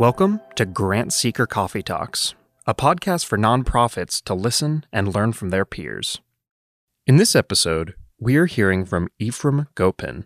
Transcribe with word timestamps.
Welcome 0.00 0.40
to 0.54 0.64
Grant 0.64 1.12
Seeker 1.12 1.46
Coffee 1.46 1.82
Talks, 1.82 2.34
a 2.66 2.74
podcast 2.74 3.26
for 3.26 3.36
nonprofits 3.36 4.24
to 4.24 4.32
listen 4.32 4.86
and 4.90 5.14
learn 5.14 5.34
from 5.34 5.50
their 5.50 5.66
peers. 5.66 6.22
In 7.06 7.18
this 7.18 7.36
episode, 7.36 7.92
we 8.18 8.36
are 8.36 8.46
hearing 8.46 8.86
from 8.86 9.10
Ephraim 9.18 9.66
Gopin. 9.74 10.24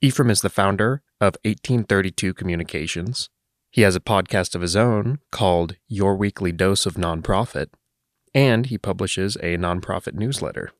Ephraim 0.00 0.30
is 0.30 0.40
the 0.40 0.48
founder 0.48 1.02
of 1.20 1.34
1832 1.42 2.32
Communications. 2.32 3.28
He 3.72 3.82
has 3.82 3.96
a 3.96 4.00
podcast 4.00 4.54
of 4.54 4.60
his 4.60 4.76
own 4.76 5.18
called 5.32 5.74
Your 5.88 6.14
Weekly 6.14 6.52
Dose 6.52 6.86
of 6.86 6.94
Nonprofit, 6.94 7.70
and 8.32 8.66
he 8.66 8.78
publishes 8.78 9.34
a 9.38 9.56
nonprofit 9.56 10.14
newsletter. 10.14 10.70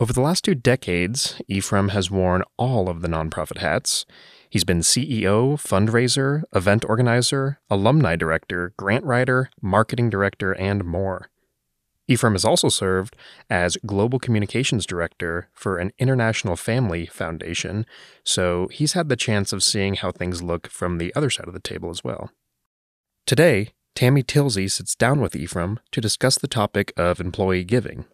Over 0.00 0.12
the 0.12 0.20
last 0.20 0.42
two 0.42 0.56
decades, 0.56 1.40
Ephraim 1.46 1.90
has 1.90 2.10
worn 2.10 2.42
all 2.56 2.88
of 2.88 3.02
the 3.02 3.08
nonprofit 3.08 3.58
hats. 3.58 4.04
He's 4.50 4.64
been 4.64 4.80
CEO, 4.80 5.54
fundraiser, 5.54 6.42
event 6.52 6.84
organizer, 6.84 7.60
alumni 7.70 8.16
director, 8.16 8.74
grant 8.76 9.04
writer, 9.04 9.48
marketing 9.62 10.10
director, 10.10 10.52
and 10.52 10.84
more. 10.84 11.30
Ephraim 12.08 12.34
has 12.34 12.44
also 12.44 12.68
served 12.68 13.14
as 13.48 13.78
global 13.86 14.18
communications 14.18 14.84
director 14.84 15.48
for 15.52 15.78
an 15.78 15.92
international 16.00 16.56
family 16.56 17.06
foundation, 17.06 17.86
so 18.24 18.66
he's 18.72 18.94
had 18.94 19.08
the 19.08 19.14
chance 19.14 19.52
of 19.52 19.62
seeing 19.62 19.94
how 19.94 20.10
things 20.10 20.42
look 20.42 20.66
from 20.66 20.98
the 20.98 21.14
other 21.14 21.30
side 21.30 21.46
of 21.46 21.54
the 21.54 21.60
table 21.60 21.88
as 21.88 22.02
well. 22.02 22.32
Today, 23.26 23.68
Tammy 23.94 24.24
Tilsey 24.24 24.68
sits 24.68 24.96
down 24.96 25.20
with 25.20 25.36
Ephraim 25.36 25.78
to 25.92 26.00
discuss 26.00 26.36
the 26.36 26.48
topic 26.48 26.92
of 26.96 27.20
employee 27.20 27.62
giving. 27.62 28.06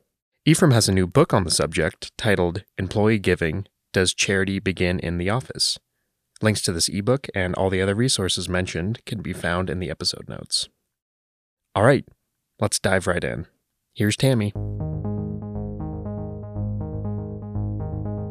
Ephraim 0.45 0.73
has 0.73 0.87
a 0.87 0.93
new 0.93 1.07
book 1.07 1.33
on 1.33 1.45
the 1.45 1.51
subject 1.51 2.13
titled 2.19 2.65
Employee 2.77 3.19
Giving 3.19 3.67
Does 3.95 4.13
Charity 4.13 4.59
Begin 4.59 4.99
in 4.99 5.17
the 5.17 5.31
Office? 5.31 5.79
Links 6.43 6.61
to 6.63 6.73
this 6.73 6.89
ebook 6.89 7.29
and 7.35 7.55
all 7.55 7.71
the 7.71 7.81
other 7.81 7.95
resources 7.95 8.47
mentioned 8.49 9.03
can 9.07 9.23
be 9.23 9.33
found 9.33 9.71
in 9.71 9.79
the 9.79 9.89
episode 9.89 10.29
notes. 10.29 10.69
All 11.75 11.83
right, 11.83 12.05
let's 12.61 12.79
dive 12.79 13.07
right 13.07 13.25
in. 13.25 13.47
Here's 13.95 14.17
Tammy. 14.17 14.53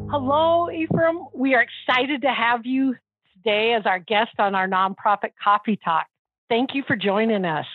Hello, 0.08 0.70
Ephraim. 0.70 1.26
We 1.34 1.54
are 1.54 1.64
excited 1.64 2.22
to 2.22 2.28
have 2.28 2.64
you 2.64 2.94
today 3.34 3.74
as 3.76 3.86
our 3.86 3.98
guest 3.98 4.38
on 4.38 4.54
our 4.54 4.68
nonprofit 4.68 5.32
coffee 5.42 5.78
talk. 5.84 6.06
Thank 6.48 6.70
you 6.74 6.84
for 6.86 6.94
joining 6.94 7.44
us. 7.44 7.66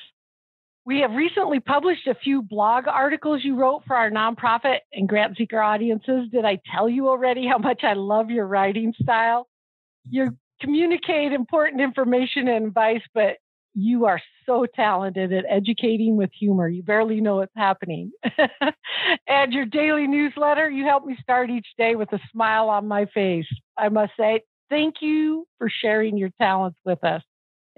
We 0.86 1.02
have 1.02 1.12
recently 1.12 1.60
published 1.60 2.08
a 2.08 2.16
few 2.16 2.42
blog 2.42 2.88
articles 2.88 3.42
you 3.44 3.56
wrote 3.56 3.84
for 3.86 3.98
our 3.98 4.10
nonprofit 4.10 4.78
and 4.94 5.10
grant 5.10 5.38
seeker 5.38 5.62
audiences. 5.62 6.30
Did 6.32 6.46
I 6.46 6.60
tell 6.74 6.90
you 6.90 7.10
already 7.10 7.46
how 7.46 7.58
much 7.58 7.84
I 7.84 7.94
love 7.94 8.30
your 8.30 8.48
writing 8.48 8.94
style? 9.02 9.48
You 10.10 10.38
communicate 10.60 11.34
important 11.34 11.82
information 11.82 12.48
and 12.48 12.68
advice, 12.68 13.02
but 13.14 13.38
you 13.74 14.06
are 14.06 14.22
so 14.46 14.66
talented 14.76 15.32
at 15.32 15.46
educating 15.50 16.18
with 16.18 16.30
humor. 16.38 16.68
You 16.68 16.84
barely 16.84 17.22
know 17.22 17.38
what's 17.38 17.56
happening. 17.56 18.12
and 19.28 19.54
your 19.54 19.66
daily 19.66 20.08
newsletter, 20.08 20.70
you 20.70 20.86
help 20.86 21.06
me 21.06 21.18
start 21.22 21.50
each 21.50 21.68
day 21.78 21.96
with 21.96 22.12
a 22.14 22.20
smile 22.32 22.70
on 22.70 22.88
my 22.88 23.06
face. 23.06 23.48
I 23.78 23.90
must 23.90 24.12
say, 24.20 24.42
thank 24.70 24.96
you 25.02 25.48
for 25.58 25.70
sharing 25.70 26.18
your 26.18 26.32
talents 26.40 26.80
with 26.84 27.04
us. 27.04 27.22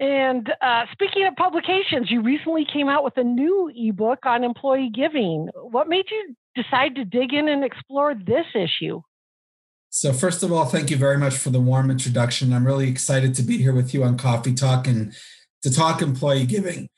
And 0.00 0.52
uh, 0.60 0.86
speaking 0.92 1.26
of 1.26 1.36
publications, 1.36 2.10
you 2.10 2.20
recently 2.22 2.66
came 2.70 2.88
out 2.88 3.04
with 3.04 3.16
a 3.16 3.22
new 3.22 3.70
ebook 3.74 4.26
on 4.26 4.42
employee 4.42 4.90
giving. 4.92 5.48
What 5.54 5.88
made 5.88 6.06
you 6.10 6.34
decide 6.56 6.96
to 6.96 7.04
dig 7.04 7.32
in 7.32 7.48
and 7.48 7.64
explore 7.64 8.14
this 8.14 8.46
issue? 8.54 9.00
So, 9.96 10.12
first 10.12 10.42
of 10.42 10.50
all, 10.50 10.64
thank 10.64 10.90
you 10.90 10.96
very 10.96 11.18
much 11.18 11.36
for 11.36 11.50
the 11.50 11.60
warm 11.60 11.88
introduction. 11.88 12.52
I'm 12.52 12.66
really 12.66 12.88
excited 12.88 13.32
to 13.36 13.42
be 13.42 13.58
here 13.58 13.72
with 13.72 13.94
you 13.94 14.02
on 14.02 14.18
Coffee 14.18 14.52
Talk 14.52 14.88
and 14.88 15.14
to 15.62 15.72
talk 15.72 16.02
employee 16.02 16.46
giving. 16.46 16.88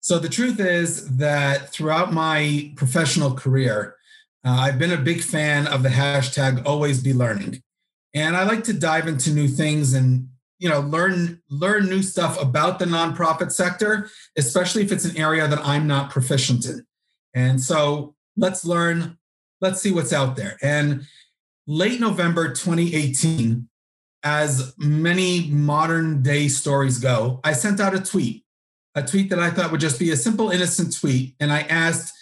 So, 0.00 0.18
the 0.18 0.30
truth 0.30 0.58
is 0.58 1.18
that 1.18 1.70
throughout 1.70 2.14
my 2.14 2.72
professional 2.74 3.34
career, 3.34 3.96
uh, 4.42 4.52
I've 4.52 4.78
been 4.78 4.90
a 4.90 4.96
big 4.96 5.20
fan 5.20 5.66
of 5.66 5.82
the 5.82 5.90
hashtag 5.90 6.64
always 6.64 7.02
be 7.02 7.12
learning. 7.12 7.62
And 8.14 8.34
I 8.34 8.44
like 8.44 8.64
to 8.64 8.72
dive 8.72 9.06
into 9.06 9.32
new 9.32 9.48
things 9.48 9.92
and 9.92 10.26
you 10.58 10.70
know 10.70 10.80
learn 10.80 11.42
learn 11.50 11.90
new 11.90 12.00
stuff 12.00 12.40
about 12.40 12.78
the 12.78 12.86
nonprofit 12.86 13.52
sector 13.52 14.08
especially 14.38 14.82
if 14.82 14.90
it's 14.90 15.04
an 15.04 15.14
area 15.14 15.46
that 15.46 15.58
i'm 15.62 15.86
not 15.86 16.08
proficient 16.08 16.64
in 16.64 16.86
and 17.34 17.60
so 17.60 18.14
let's 18.38 18.64
learn 18.64 19.18
let's 19.60 19.82
see 19.82 19.92
what's 19.92 20.14
out 20.14 20.34
there 20.34 20.56
and 20.62 21.04
late 21.66 22.00
November 22.00 22.48
2018, 22.48 23.68
as 24.22 24.74
many 24.78 25.48
modern 25.48 26.22
day 26.22 26.48
stories 26.48 26.98
go, 26.98 27.40
I 27.44 27.52
sent 27.52 27.80
out 27.80 27.94
a 27.94 28.00
tweet, 28.00 28.44
a 28.94 29.02
tweet 29.02 29.30
that 29.30 29.38
I 29.38 29.50
thought 29.50 29.70
would 29.70 29.80
just 29.80 29.98
be 29.98 30.10
a 30.10 30.16
simple, 30.16 30.50
innocent 30.50 30.96
tweet. 30.96 31.34
And 31.38 31.52
I 31.52 31.60
asked 31.62 32.12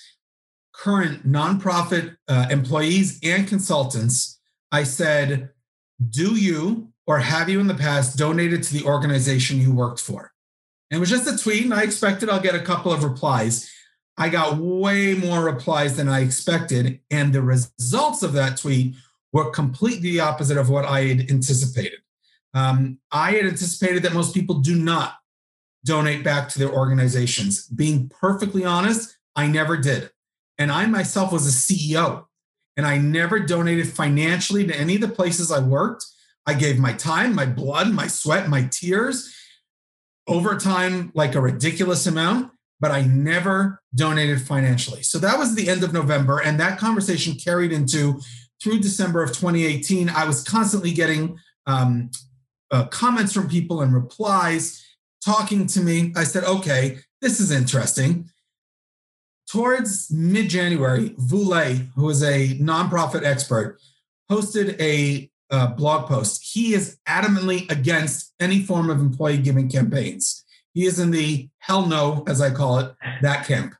current 0.75 1.27
nonprofit 1.27 2.17
uh, 2.29 2.47
employees 2.51 3.21
and 3.23 3.47
consultants, 3.47 4.39
I 4.73 4.85
said, 4.85 5.51
Do 6.11 6.37
you 6.37 6.93
or 7.07 7.19
have 7.19 7.49
you 7.49 7.61
in 7.61 7.69
the 7.69 7.75
past 7.75 8.19
donated 8.19 8.63
to 8.65 8.75
the 8.75 8.85
organization 8.85 9.61
you 9.61 9.73
worked 9.73 10.01
for? 10.01 10.33
And 10.91 10.99
it 10.99 11.01
was 11.01 11.11
just 11.11 11.29
a 11.29 11.43
tweet, 11.43 11.65
and 11.65 11.75
I 11.75 11.83
expected 11.83 12.29
I'll 12.29 12.41
get 12.41 12.55
a 12.55 12.61
couple 12.61 12.93
of 12.93 13.05
replies. 13.05 13.71
I 14.17 14.29
got 14.29 14.59
way 14.59 15.15
more 15.15 15.43
replies 15.43 15.97
than 15.97 16.09
I 16.09 16.21
expected. 16.21 17.01
And 17.11 17.33
the 17.33 17.43
results 17.43 18.23
of 18.23 18.33
that 18.35 18.59
tweet 18.59 18.95
were 19.35 19.51
completely 19.51 20.13
the 20.13 20.21
opposite 20.21 20.57
of 20.57 20.71
what 20.71 20.85
I 20.85 21.03
had 21.03 21.31
anticipated. 21.31 21.99
Um, 22.55 23.01
I 23.11 23.33
had 23.33 23.47
anticipated 23.47 24.05
that 24.05 24.15
most 24.15 24.33
people 24.33 24.61
do 24.61 24.77
not 24.77 25.17
donate 25.85 26.23
back 26.23 26.49
to 26.51 26.59
their 26.61 26.73
organizations. 26.73 27.67
Being 27.67 28.09
perfectly 28.09 28.65
honest, 28.65 29.19
I 29.35 29.49
never 29.49 29.77
did. 29.77 30.11
And 30.57 30.71
I 30.71 30.87
myself 30.87 31.33
was 31.33 31.49
a 31.49 31.51
CEO 31.51 32.27
and 32.77 32.87
I 32.87 32.97
never 32.99 33.41
donated 33.41 33.89
financially 33.89 34.69
to 34.69 34.79
any 34.79 34.95
of 34.95 35.01
the 35.01 35.09
places 35.09 35.51
I 35.51 35.59
worked. 35.59 36.07
I 36.47 36.55
gave 36.55 36.79
my 36.79 36.93
time, 36.93 37.35
my 37.35 37.45
blood, 37.45 37.91
my 37.91 38.07
sweat, 38.07 38.49
my 38.49 38.69
tears 38.71 39.35
over 40.29 40.57
time, 40.57 41.11
like 41.15 41.35
a 41.35 41.41
ridiculous 41.41 42.07
amount, 42.07 42.53
but 42.79 42.93
I 42.93 43.03
never 43.03 43.83
donated 43.97 44.41
financially. 44.43 45.03
So 45.03 45.19
that 45.19 45.39
was 45.39 45.57
the 45.57 45.69
end 45.69 45.83
of 45.83 45.93
November. 45.93 46.41
And 46.41 46.61
that 46.61 46.79
conversation 46.79 47.35
carried 47.35 47.73
into 47.73 48.21
through 48.65 48.81
December 48.81 49.23
of 49.23 49.29
2018, 49.29 50.09
I 50.09 50.25
was 50.25 50.43
constantly 50.43 50.91
getting 50.91 51.39
um, 51.67 52.11
uh, 52.71 52.87
comments 52.87 53.35
from 53.35 53.47
people 53.47 53.83
and 53.83 53.93
replies 53.93 54.83
talking 55.23 55.67
to 55.67 55.81
me. 55.81 56.15
I 56.17 56.25
said, 56.25 56.45
okay, 56.45 56.99
this 57.21 57.41
is 57.41 57.51
interesting. 57.51 58.31
Towards 59.53 60.11
mid 60.11 60.49
January, 60.49 61.15
Vu 61.19 61.45
Le, 61.45 61.75
who 61.95 62.09
is 62.09 62.23
a 62.23 62.59
nonprofit 62.59 63.23
expert, 63.23 63.79
posted 64.31 64.81
a 64.81 65.31
uh, 65.51 65.67
blog 65.67 66.09
post. 66.09 66.43
He 66.55 66.73
is 66.73 66.97
adamantly 67.07 67.71
against 67.71 68.33
any 68.41 68.63
form 68.63 68.89
of 68.89 68.99
employee 68.99 69.37
giving 69.37 69.69
campaigns. 69.69 70.43
He 70.73 70.87
is 70.87 70.99
in 70.99 71.11
the 71.11 71.51
hell 71.59 71.87
no, 71.87 72.25
as 72.27 72.41
I 72.41 72.51
call 72.51 72.79
it, 72.79 72.95
that 73.21 73.47
camp. 73.47 73.75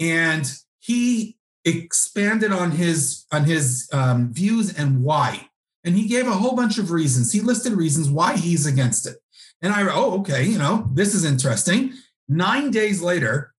And 0.00 0.50
he 0.80 1.36
expanded 1.66 2.52
on 2.52 2.70
his 2.70 3.26
on 3.32 3.44
his 3.44 3.88
um, 3.92 4.32
views 4.32 4.76
and 4.78 5.02
why. 5.02 5.48
And 5.84 5.96
he 5.96 6.08
gave 6.08 6.26
a 6.26 6.32
whole 6.32 6.56
bunch 6.56 6.78
of 6.78 6.90
reasons. 6.90 7.32
He 7.32 7.40
listed 7.40 7.72
reasons 7.72 8.08
why 8.08 8.36
he's 8.36 8.66
against 8.66 9.06
it. 9.06 9.16
And 9.60 9.72
i 9.72 9.82
oh 9.90 10.20
okay 10.20 10.44
you 10.44 10.58
know 10.58 10.88
this 10.94 11.14
is 11.14 11.24
interesting. 11.24 11.92
Nine 12.28 12.70
days 12.70 13.02
later 13.02 13.52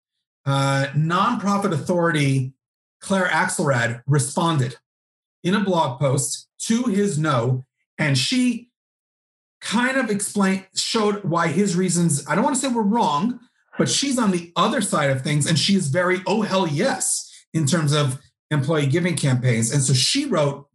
uh, 0.45 0.87
nonprofit 0.95 1.73
authority 1.73 2.53
claire 3.01 3.27
axelrad 3.27 4.01
responded 4.07 4.77
in 5.43 5.53
a 5.53 5.59
blog 5.59 5.99
post 5.99 6.47
to 6.59 6.83
his 6.83 7.19
no 7.19 7.65
and 7.97 8.17
she 8.17 8.69
kind 9.61 9.97
of 9.97 10.09
explained 10.09 10.65
showed 10.75 11.23
why 11.23 11.47
his 11.47 11.75
reasons 11.75 12.25
i 12.27 12.33
don't 12.33 12.43
want 12.43 12.55
to 12.55 12.61
say 12.61 12.67
were 12.67 12.81
wrong 12.81 13.39
but 13.77 13.89
she's 13.89 14.17
on 14.17 14.31
the 14.31 14.51
other 14.55 14.81
side 14.81 15.09
of 15.09 15.21
things 15.21 15.45
and 15.45 15.59
she 15.59 15.75
is 15.75 15.89
very 15.89 16.21
oh 16.25 16.41
hell 16.41 16.67
yes 16.67 17.26
in 17.57 17.65
terms 17.65 17.93
of 17.93 18.19
employee 18.51 18.87
giving 18.87 19.15
campaigns. 19.15 19.71
And 19.71 19.81
so 19.81 19.93
she 19.93 20.25
wrote 20.25 20.67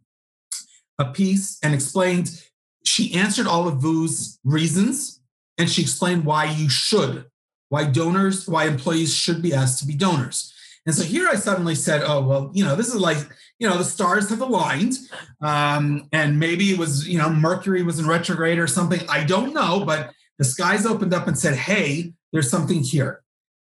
a 0.99 1.05
piece 1.05 1.57
and 1.63 1.73
explained, 1.73 2.43
she 2.85 3.15
answered 3.15 3.47
all 3.47 3.67
of 3.67 3.81
Vu's 3.81 4.39
reasons 4.43 5.21
and 5.57 5.69
she 5.69 5.81
explained 5.81 6.25
why 6.25 6.45
you 6.45 6.69
should, 6.69 7.25
why 7.69 7.85
donors, 7.85 8.47
why 8.47 8.65
employees 8.65 9.15
should 9.15 9.41
be 9.41 9.53
asked 9.53 9.79
to 9.79 9.87
be 9.87 9.95
donors. 9.95 10.53
And 10.85 10.93
so 10.93 11.03
here 11.03 11.29
I 11.29 11.35
suddenly 11.35 11.75
said, 11.75 12.03
oh, 12.05 12.21
well, 12.21 12.51
you 12.53 12.65
know, 12.65 12.75
this 12.75 12.89
is 12.89 12.99
like, 12.99 13.17
you 13.57 13.69
know, 13.69 13.77
the 13.77 13.85
stars 13.85 14.29
have 14.29 14.41
aligned. 14.41 14.97
Um, 15.41 16.09
and 16.11 16.37
maybe 16.39 16.71
it 16.71 16.77
was, 16.77 17.07
you 17.07 17.17
know, 17.17 17.29
Mercury 17.29 17.83
was 17.83 17.99
in 17.99 18.07
retrograde 18.07 18.59
or 18.59 18.67
something. 18.67 18.99
I 19.09 19.23
don't 19.23 19.53
know, 19.53 19.85
but 19.85 20.11
the 20.37 20.43
skies 20.43 20.85
opened 20.85 21.13
up 21.13 21.27
and 21.27 21.39
said, 21.39 21.55
hey, 21.55 22.13
there's 22.33 22.51
something 22.51 22.81
here. 22.81 23.22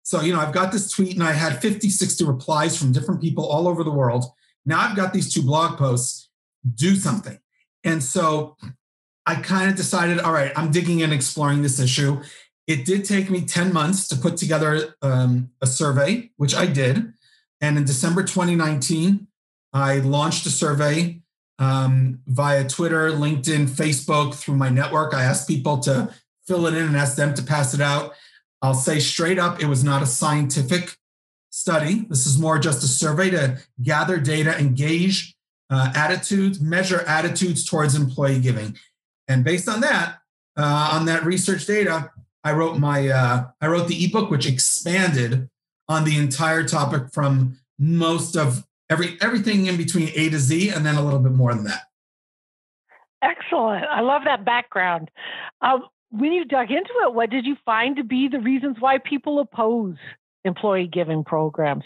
So, 0.09 0.21
you 0.21 0.33
know, 0.33 0.39
I've 0.39 0.55
got 0.55 0.71
this 0.71 0.89
tweet 0.89 1.13
and 1.13 1.21
I 1.21 1.33
had 1.33 1.61
50, 1.61 1.87
60 1.87 2.23
replies 2.23 2.75
from 2.75 2.91
different 2.91 3.21
people 3.21 3.45
all 3.45 3.67
over 3.67 3.83
the 3.83 3.91
world. 3.91 4.25
Now 4.65 4.79
I've 4.79 4.95
got 4.95 5.13
these 5.13 5.31
two 5.31 5.43
blog 5.43 5.77
posts, 5.77 6.31
do 6.73 6.95
something. 6.95 7.37
And 7.83 8.03
so 8.03 8.57
I 9.27 9.35
kind 9.35 9.69
of 9.69 9.75
decided, 9.75 10.17
all 10.19 10.33
right, 10.33 10.51
I'm 10.55 10.71
digging 10.71 11.01
in, 11.01 11.13
exploring 11.13 11.61
this 11.61 11.79
issue. 11.79 12.23
it 12.65 12.85
did 12.85 13.05
take 13.05 13.29
me 13.29 13.41
10 13.41 13.71
months 13.71 14.07
to 14.07 14.15
put 14.15 14.35
together 14.35 14.95
um, 15.03 15.51
a 15.61 15.67
survey, 15.67 16.31
which 16.37 16.55
I 16.55 16.65
did. 16.65 17.13
And 17.61 17.77
in 17.77 17.85
December 17.85 18.23
2019, 18.23 19.27
I 19.73 19.99
launched 19.99 20.43
a 20.47 20.49
survey 20.49 21.21
um, 21.59 22.21
via 22.25 22.67
Twitter, 22.67 23.11
LinkedIn, 23.11 23.67
Facebook, 23.69 24.33
through 24.33 24.55
my 24.55 24.69
network. 24.69 25.13
I 25.13 25.21
asked 25.21 25.47
people 25.47 25.77
to 25.81 26.11
fill 26.47 26.65
it 26.65 26.73
in 26.73 26.85
and 26.85 26.97
ask 26.97 27.15
them 27.15 27.35
to 27.35 27.43
pass 27.43 27.75
it 27.75 27.81
out. 27.81 28.15
I'll 28.61 28.73
say 28.73 28.99
straight 28.99 29.39
up, 29.39 29.61
it 29.61 29.67
was 29.67 29.83
not 29.83 30.01
a 30.01 30.05
scientific 30.05 30.97
study. 31.49 32.05
This 32.09 32.25
is 32.25 32.37
more 32.37 32.59
just 32.59 32.83
a 32.83 32.87
survey 32.87 33.29
to 33.31 33.59
gather 33.81 34.19
data, 34.19 34.57
engage 34.57 35.35
uh, 35.69 35.91
attitudes, 35.95 36.59
measure 36.59 37.01
attitudes 37.01 37.63
towards 37.63 37.95
employee 37.95 38.39
giving. 38.39 38.77
And 39.27 39.43
based 39.43 39.69
on 39.69 39.81
that, 39.81 40.17
uh, 40.57 40.89
on 40.93 41.05
that 41.05 41.23
research 41.23 41.65
data, 41.65 42.11
I 42.43 42.53
wrote 42.53 42.77
my 42.77 43.07
uh, 43.07 43.47
I 43.61 43.67
wrote 43.67 43.87
the 43.87 44.05
ebook, 44.05 44.31
which 44.31 44.47
expanded 44.47 45.49
on 45.87 46.05
the 46.05 46.17
entire 46.17 46.63
topic 46.63 47.11
from 47.13 47.57
most 47.77 48.35
of 48.35 48.65
every 48.89 49.17
everything 49.21 49.67
in 49.67 49.77
between 49.77 50.09
A 50.15 50.29
to 50.29 50.39
Z, 50.39 50.69
and 50.69 50.85
then 50.85 50.95
a 50.95 51.03
little 51.03 51.19
bit 51.19 51.33
more 51.33 51.53
than 51.53 51.65
that. 51.65 51.83
Excellent. 53.21 53.85
I 53.85 53.99
love 54.01 54.23
that 54.25 54.45
background. 54.45 55.11
Um, 55.61 55.83
when 56.11 56.31
you 56.31 56.45
dug 56.45 56.71
into 56.71 56.91
it, 57.03 57.13
what 57.13 57.29
did 57.29 57.45
you 57.45 57.55
find 57.65 57.95
to 57.97 58.03
be 58.03 58.27
the 58.27 58.39
reasons 58.39 58.77
why 58.79 58.97
people 58.97 59.39
oppose 59.39 59.95
employee 60.43 60.89
giving 60.91 61.23
programs? 61.23 61.83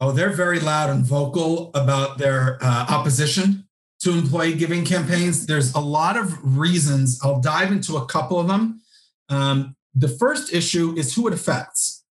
Oh, 0.00 0.12
they're 0.12 0.32
very 0.32 0.60
loud 0.60 0.90
and 0.90 1.04
vocal 1.04 1.70
about 1.74 2.18
their 2.18 2.58
uh, 2.60 2.86
opposition 2.88 3.66
to 4.00 4.10
employee 4.10 4.54
giving 4.54 4.84
campaigns. 4.84 5.46
There's 5.46 5.74
a 5.74 5.80
lot 5.80 6.16
of 6.16 6.58
reasons. 6.58 7.18
I'll 7.22 7.40
dive 7.40 7.72
into 7.72 7.96
a 7.96 8.06
couple 8.06 8.38
of 8.38 8.46
them. 8.46 8.82
Um, 9.28 9.74
the 9.94 10.08
first 10.08 10.52
issue 10.52 10.94
is 10.96 11.14
who 11.14 11.26
it 11.26 11.32
affects. 11.32 12.04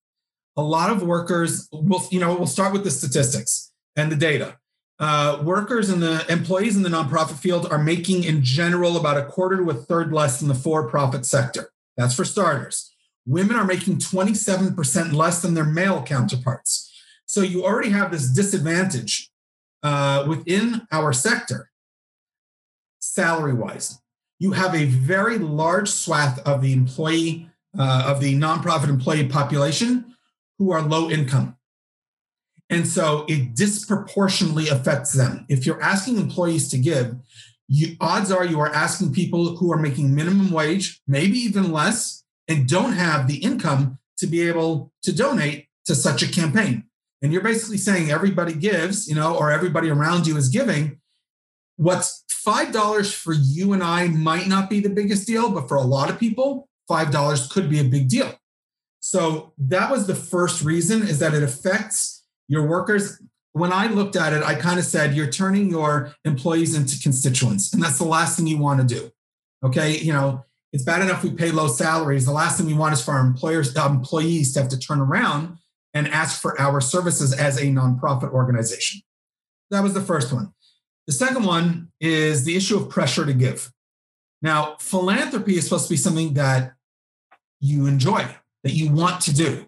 A 0.55 0.63
lot 0.63 0.89
of 0.91 1.03
workers 1.03 1.67
will, 1.73 2.03
you 2.09 2.19
know, 2.19 2.35
we'll 2.35 2.47
start 2.47 2.71
with 2.71 2.83
the 2.83 2.91
statistics 2.91 3.71
and 3.95 4.11
the 4.11 4.15
data. 4.15 4.57
Uh, 5.05 5.37
workers 5.43 5.89
and 5.89 6.01
the 6.01 6.25
employees 6.31 6.77
in 6.77 6.81
the 6.81 6.87
nonprofit 6.87 7.37
field 7.37 7.67
are 7.69 7.77
making, 7.77 8.23
in 8.23 8.41
general, 8.41 8.95
about 8.95 9.17
a 9.17 9.25
quarter 9.25 9.57
to 9.57 9.69
a 9.69 9.73
third 9.73 10.13
less 10.13 10.39
than 10.39 10.47
the 10.47 10.55
for 10.55 10.87
profit 10.87 11.25
sector. 11.25 11.73
That's 11.97 12.15
for 12.15 12.23
starters. 12.23 12.89
Women 13.25 13.57
are 13.57 13.65
making 13.65 13.97
27% 13.97 15.11
less 15.11 15.41
than 15.41 15.55
their 15.55 15.65
male 15.65 16.01
counterparts. 16.03 16.89
So 17.25 17.41
you 17.41 17.65
already 17.65 17.89
have 17.89 18.11
this 18.11 18.29
disadvantage 18.29 19.29
uh, 19.83 20.23
within 20.25 20.87
our 20.89 21.11
sector, 21.11 21.69
salary 22.99 23.53
wise. 23.53 23.99
You 24.39 24.53
have 24.53 24.73
a 24.73 24.85
very 24.85 25.37
large 25.37 25.89
swath 25.89 26.39
of 26.47 26.61
the 26.61 26.71
employee, 26.71 27.49
uh, 27.77 28.05
of 28.07 28.21
the 28.21 28.35
nonprofit 28.35 28.87
employee 28.87 29.27
population 29.27 30.15
who 30.59 30.71
are 30.71 30.81
low 30.81 31.09
income. 31.09 31.57
And 32.73 32.87
so 32.87 33.25
it 33.29 33.55
disproportionately 33.55 34.67
affects 34.67 35.13
them. 35.13 35.45
If 35.47 35.63
you're 35.63 35.81
asking 35.81 36.17
employees 36.17 36.69
to 36.69 36.79
give, 36.79 37.15
you, 37.67 37.95
odds 38.01 38.31
are 38.31 38.43
you 38.43 38.59
are 38.61 38.73
asking 38.73 39.13
people 39.13 39.57
who 39.57 39.71
are 39.71 39.77
making 39.77 40.15
minimum 40.15 40.49
wage, 40.49 40.99
maybe 41.07 41.37
even 41.37 41.71
less, 41.71 42.23
and 42.47 42.67
don't 42.67 42.93
have 42.93 43.27
the 43.27 43.37
income 43.37 43.99
to 44.17 44.25
be 44.25 44.41
able 44.41 44.91
to 45.03 45.15
donate 45.15 45.67
to 45.85 45.93
such 45.93 46.23
a 46.23 46.27
campaign. 46.27 46.85
And 47.21 47.31
you're 47.31 47.43
basically 47.43 47.77
saying 47.77 48.09
everybody 48.09 48.53
gives, 48.53 49.07
you 49.07 49.13
know, 49.13 49.37
or 49.37 49.51
everybody 49.51 49.89
around 49.89 50.25
you 50.25 50.35
is 50.35 50.49
giving. 50.49 50.99
What's 51.77 52.23
$5 52.45 53.13
for 53.13 53.33
you 53.33 53.73
and 53.73 53.83
I 53.83 54.07
might 54.07 54.47
not 54.47 54.67
be 54.67 54.79
the 54.79 54.89
biggest 54.89 55.27
deal, 55.27 55.51
but 55.51 55.67
for 55.67 55.77
a 55.77 55.83
lot 55.83 56.09
of 56.09 56.19
people, 56.19 56.67
$5 56.89 57.51
could 57.51 57.69
be 57.69 57.79
a 57.79 57.83
big 57.83 58.09
deal. 58.09 58.33
So 58.99 59.53
that 59.59 59.91
was 59.91 60.07
the 60.07 60.15
first 60.15 60.63
reason 60.63 61.03
is 61.03 61.19
that 61.19 61.35
it 61.35 61.43
affects 61.43 62.12
your 62.47 62.67
workers, 62.67 63.21
when 63.53 63.71
I 63.71 63.87
looked 63.87 64.15
at 64.15 64.33
it, 64.33 64.43
I 64.43 64.55
kind 64.55 64.79
of 64.79 64.85
said, 64.85 65.13
you're 65.13 65.29
turning 65.29 65.69
your 65.69 66.13
employees 66.25 66.75
into 66.75 66.99
constituents. 66.99 67.73
And 67.73 67.81
that's 67.81 67.99
the 67.99 68.05
last 68.05 68.35
thing 68.35 68.47
you 68.47 68.57
want 68.57 68.87
to 68.87 68.95
do. 68.95 69.11
Okay. 69.63 69.97
You 69.97 70.11
know, 70.11 70.43
it's 70.73 70.83
bad 70.83 71.03
enough 71.03 71.23
we 71.23 71.31
pay 71.31 71.51
low 71.51 71.67
salaries. 71.67 72.25
The 72.25 72.31
last 72.31 72.57
thing 72.57 72.65
we 72.65 72.73
want 72.73 72.93
is 72.93 73.03
for 73.03 73.11
our 73.11 73.25
employers, 73.25 73.75
uh, 73.77 73.87
employees 73.87 74.53
to 74.53 74.61
have 74.61 74.69
to 74.69 74.79
turn 74.79 74.99
around 74.99 75.57
and 75.93 76.07
ask 76.07 76.41
for 76.41 76.59
our 76.59 76.81
services 76.81 77.31
as 77.31 77.57
a 77.57 77.65
nonprofit 77.65 78.31
organization. 78.31 79.01
That 79.69 79.83
was 79.83 79.93
the 79.93 80.01
first 80.01 80.33
one. 80.33 80.53
The 81.05 81.13
second 81.13 81.45
one 81.45 81.91
is 81.99 82.43
the 82.43 82.55
issue 82.55 82.77
of 82.77 82.89
pressure 82.89 83.25
to 83.25 83.33
give. 83.33 83.71
Now, 84.41 84.77
philanthropy 84.79 85.57
is 85.57 85.65
supposed 85.65 85.85
to 85.85 85.93
be 85.93 85.97
something 85.97 86.33
that 86.33 86.73
you 87.59 87.85
enjoy, 87.85 88.25
that 88.63 88.73
you 88.73 88.91
want 88.91 89.21
to 89.21 89.33
do. 89.33 89.67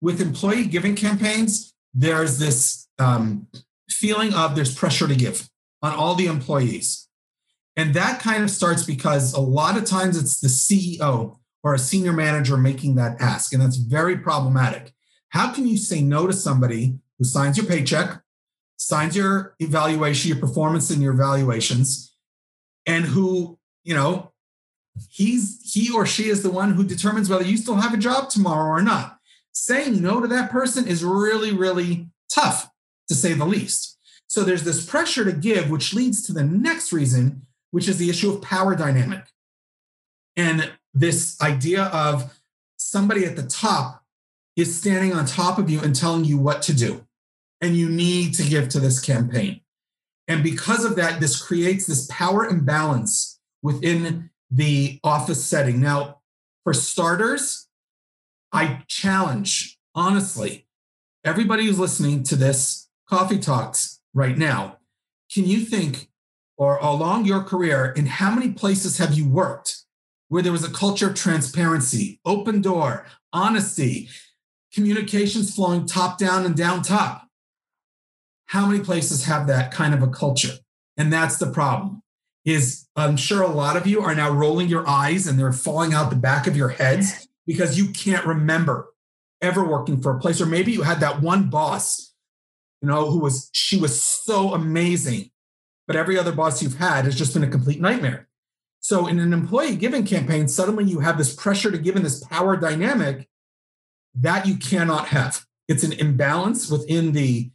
With 0.00 0.20
employee 0.20 0.66
giving 0.66 0.96
campaigns, 0.96 1.72
there's 1.94 2.38
this 2.38 2.88
um, 2.98 3.46
feeling 3.90 4.34
of 4.34 4.54
there's 4.54 4.74
pressure 4.74 5.08
to 5.08 5.14
give 5.14 5.48
on 5.82 5.94
all 5.94 6.14
the 6.14 6.26
employees. 6.26 7.08
And 7.76 7.94
that 7.94 8.20
kind 8.20 8.42
of 8.42 8.50
starts 8.50 8.84
because 8.84 9.32
a 9.32 9.40
lot 9.40 9.76
of 9.76 9.84
times 9.84 10.16
it's 10.16 10.40
the 10.40 10.48
CEO 10.48 11.38
or 11.62 11.74
a 11.74 11.78
senior 11.78 12.12
manager 12.12 12.56
making 12.56 12.96
that 12.96 13.20
ask. 13.20 13.52
And 13.52 13.62
that's 13.62 13.76
very 13.76 14.18
problematic. 14.18 14.92
How 15.30 15.52
can 15.52 15.66
you 15.66 15.78
say 15.78 16.02
no 16.02 16.26
to 16.26 16.32
somebody 16.32 16.98
who 17.18 17.24
signs 17.24 17.56
your 17.56 17.66
paycheck, 17.66 18.20
signs 18.76 19.16
your 19.16 19.54
evaluation, 19.58 20.28
your 20.28 20.38
performance 20.38 20.90
and 20.90 21.02
your 21.02 21.14
evaluations, 21.14 22.14
and 22.86 23.04
who, 23.04 23.58
you 23.84 23.94
know, 23.94 24.32
he's 25.08 25.72
he 25.72 25.90
or 25.90 26.04
she 26.04 26.28
is 26.28 26.42
the 26.42 26.50
one 26.50 26.74
who 26.74 26.84
determines 26.84 27.30
whether 27.30 27.44
you 27.44 27.56
still 27.56 27.76
have 27.76 27.94
a 27.94 27.98
job 27.98 28.28
tomorrow 28.28 28.68
or 28.68 28.82
not 28.82 29.18
saying 29.52 30.02
no 30.02 30.20
to 30.20 30.26
that 30.28 30.50
person 30.50 30.86
is 30.86 31.04
really, 31.04 31.52
really 31.52 32.08
tough, 32.30 32.70
to 33.08 33.14
say 33.14 33.32
the 33.32 33.44
least. 33.44 33.98
So 34.26 34.42
there's 34.42 34.64
this 34.64 34.84
pressure 34.84 35.24
to 35.24 35.32
give, 35.32 35.70
which 35.70 35.92
leads 35.92 36.22
to 36.24 36.32
the 36.32 36.44
next 36.44 36.92
reason, 36.92 37.46
which 37.70 37.88
is 37.88 37.98
the 37.98 38.08
issue 38.08 38.32
of 38.32 38.42
power 38.42 38.74
dynamic. 38.74 39.26
And 40.36 40.72
this 40.94 41.40
idea 41.40 41.84
of 41.84 42.38
somebody 42.78 43.24
at 43.24 43.36
the 43.36 43.46
top 43.46 44.02
is 44.56 44.78
standing 44.78 45.12
on 45.12 45.26
top 45.26 45.58
of 45.58 45.70
you 45.70 45.80
and 45.80 45.94
telling 45.94 46.24
you 46.24 46.38
what 46.38 46.62
to 46.62 46.74
do. 46.74 47.06
And 47.60 47.76
you 47.76 47.88
need 47.88 48.34
to 48.34 48.42
give 48.42 48.68
to 48.70 48.80
this 48.80 49.00
campaign. 49.00 49.60
And 50.28 50.42
because 50.42 50.84
of 50.84 50.96
that, 50.96 51.20
this 51.20 51.40
creates 51.40 51.86
this 51.86 52.06
power 52.10 52.46
imbalance 52.46 53.38
within 53.62 54.30
the 54.50 54.98
office 55.04 55.44
setting. 55.44 55.80
Now, 55.80 56.20
for 56.64 56.74
starters, 56.74 57.68
I 58.52 58.82
challenge, 58.86 59.78
honestly, 59.94 60.66
everybody 61.24 61.66
who's 61.66 61.78
listening 61.78 62.22
to 62.24 62.36
this 62.36 62.88
coffee 63.08 63.38
talks 63.38 64.00
right 64.12 64.36
now, 64.36 64.78
can 65.32 65.46
you 65.46 65.60
think 65.60 66.10
or 66.56 66.76
along 66.78 67.24
your 67.24 67.42
career, 67.42 67.92
in 67.96 68.06
how 68.06 68.32
many 68.32 68.52
places 68.52 68.98
have 68.98 69.14
you 69.14 69.28
worked 69.28 69.82
where 70.28 70.42
there 70.42 70.52
was 70.52 70.64
a 70.64 70.70
culture 70.70 71.08
of 71.08 71.14
transparency, 71.14 72.20
open 72.24 72.60
door, 72.60 73.06
honesty, 73.32 74.08
communications 74.72 75.54
flowing 75.54 75.86
top 75.86 76.18
down 76.18 76.44
and 76.44 76.56
down 76.56 76.82
top? 76.82 77.26
How 78.46 78.66
many 78.66 78.84
places 78.84 79.24
have 79.24 79.46
that 79.46 79.72
kind 79.72 79.94
of 79.94 80.02
a 80.02 80.08
culture? 80.08 80.52
And 80.96 81.12
that's 81.12 81.38
the 81.38 81.50
problem. 81.50 82.02
Is 82.44 82.86
I'm 82.96 83.16
sure 83.16 83.42
a 83.42 83.48
lot 83.48 83.76
of 83.76 83.86
you 83.86 84.00
are 84.00 84.14
now 84.14 84.30
rolling 84.30 84.68
your 84.68 84.88
eyes 84.88 85.26
and 85.26 85.38
they're 85.38 85.52
falling 85.52 85.94
out 85.94 86.10
the 86.10 86.16
back 86.16 86.46
of 86.46 86.56
your 86.56 86.68
heads 86.68 87.28
because 87.46 87.78
you 87.78 87.88
can't 87.88 88.26
remember 88.26 88.88
ever 89.40 89.64
working 89.64 90.00
for 90.00 90.16
a 90.16 90.20
place, 90.20 90.40
or 90.40 90.46
maybe 90.46 90.72
you 90.72 90.82
had 90.82 91.00
that 91.00 91.20
one 91.20 91.50
boss, 91.50 92.14
you 92.80 92.88
know, 92.88 93.10
who 93.10 93.18
was 93.18 93.50
she 93.52 93.76
was 93.76 94.00
so 94.02 94.54
amazing, 94.54 95.30
but 95.86 95.96
every 95.96 96.18
other 96.18 96.32
boss 96.32 96.62
you've 96.62 96.78
had 96.78 97.04
has 97.04 97.16
just 97.16 97.34
been 97.34 97.42
a 97.42 97.48
complete 97.48 97.80
nightmare. 97.80 98.28
So 98.80 99.06
in 99.06 99.20
an 99.20 99.32
employee 99.32 99.76
giving 99.76 100.04
campaign, 100.04 100.48
suddenly 100.48 100.84
you 100.84 101.00
have 101.00 101.18
this 101.18 101.34
pressure 101.34 101.70
to 101.70 101.78
give 101.78 101.96
in 101.96 102.02
this 102.02 102.24
power 102.24 102.56
dynamic 102.56 103.28
that 104.14 104.46
you 104.46 104.56
cannot 104.56 105.08
have. 105.08 105.44
It's 105.68 105.84
an 105.84 105.92
imbalance 105.92 106.70
within 106.70 107.12
the 107.12 107.50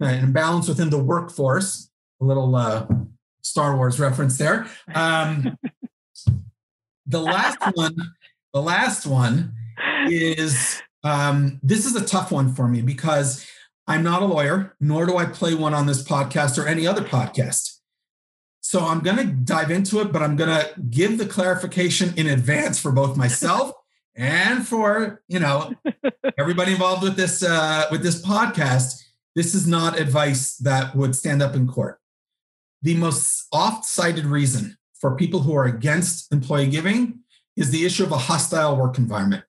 uh, 0.00 0.06
an 0.06 0.24
imbalance 0.24 0.68
within 0.68 0.90
the 0.90 1.02
workforce. 1.02 1.90
A 2.20 2.24
little 2.24 2.54
uh, 2.56 2.86
Star 3.42 3.76
Wars 3.76 4.00
reference 4.00 4.38
there. 4.38 4.66
Um, 4.94 5.58
the 7.06 7.20
last 7.20 7.58
one 7.74 7.96
the 8.52 8.62
last 8.62 9.06
one 9.06 9.54
is 10.08 10.82
um, 11.04 11.58
this 11.62 11.86
is 11.86 11.96
a 11.96 12.04
tough 12.04 12.30
one 12.30 12.54
for 12.54 12.68
me 12.68 12.82
because 12.82 13.46
I'm 13.86 14.02
not 14.02 14.22
a 14.22 14.26
lawyer, 14.26 14.76
nor 14.80 15.06
do 15.06 15.16
I 15.16 15.24
play 15.24 15.54
one 15.54 15.74
on 15.74 15.86
this 15.86 16.02
podcast 16.02 16.62
or 16.62 16.66
any 16.66 16.86
other 16.86 17.02
podcast. 17.02 17.78
So 18.60 18.80
I'm 18.80 19.00
going 19.00 19.16
to 19.16 19.24
dive 19.24 19.70
into 19.70 20.00
it, 20.00 20.12
but 20.12 20.22
I'm 20.22 20.36
going 20.36 20.50
to 20.50 20.80
give 20.88 21.18
the 21.18 21.26
clarification 21.26 22.14
in 22.16 22.28
advance 22.28 22.78
for 22.78 22.92
both 22.92 23.16
myself 23.16 23.72
and 24.14 24.66
for 24.66 25.22
you 25.26 25.40
know 25.40 25.72
everybody 26.38 26.72
involved 26.72 27.02
with 27.02 27.16
this 27.16 27.42
uh, 27.42 27.86
with 27.90 28.02
this 28.02 28.24
podcast. 28.24 29.02
This 29.34 29.54
is 29.54 29.66
not 29.66 29.98
advice 29.98 30.56
that 30.58 30.94
would 30.94 31.16
stand 31.16 31.42
up 31.42 31.54
in 31.56 31.66
court. 31.66 31.98
The 32.82 32.94
most 32.94 33.46
oft-cited 33.50 34.26
reason 34.26 34.76
for 34.92 35.16
people 35.16 35.40
who 35.40 35.54
are 35.54 35.64
against 35.64 36.30
employee 36.32 36.68
giving 36.68 37.21
is 37.56 37.70
the 37.70 37.84
issue 37.84 38.04
of 38.04 38.12
a 38.12 38.18
hostile 38.18 38.76
work 38.76 38.98
environment. 38.98 39.44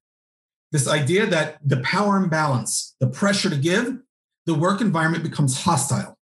this 0.74 0.88
idea 0.88 1.27
that 1.27 1.60
the 1.63 1.77
power 1.77 2.17
imbalance, 2.17 2.95
the 3.00 3.07
pressure 3.07 3.50
to 3.50 3.55
give, 3.55 4.00
the 4.48 4.55
work 4.55 4.81
environment 4.81 5.24
becomes 5.24 5.62
hostile. 5.62 6.17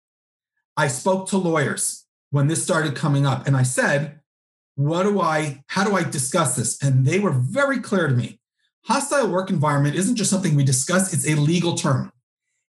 I 0.77 0.87
spoke 0.87 1.29
to 1.31 1.37
lawyers 1.37 2.07
when 2.31 2.47
this 2.47 2.63
started 2.63 2.95
coming 2.95 3.27
up 3.27 3.47
and 3.47 3.57
I 3.57 3.65
said, 3.65 4.21
what 4.77 5.03
do 5.03 5.21
I, 5.21 5.65
how 5.67 5.83
do 5.85 5.97
I 5.97 6.05
discuss 6.05 6.55
this? 6.55 6.81
And 6.81 7.05
they 7.05 7.19
were 7.19 7.33
very 7.33 7.81
clear 7.81 8.07
to 8.07 8.15
me. 8.15 8.39
Hostile 8.85 9.29
work 9.29 9.51
environment 9.51 9.97
isn't 9.97 10.15
just 10.15 10.31
something 10.31 10.55
we 10.55 10.63
discuss, 10.65 11.13
it's 11.13 11.29
a 11.29 11.35
legal 11.35 11.75
term. 11.75 12.13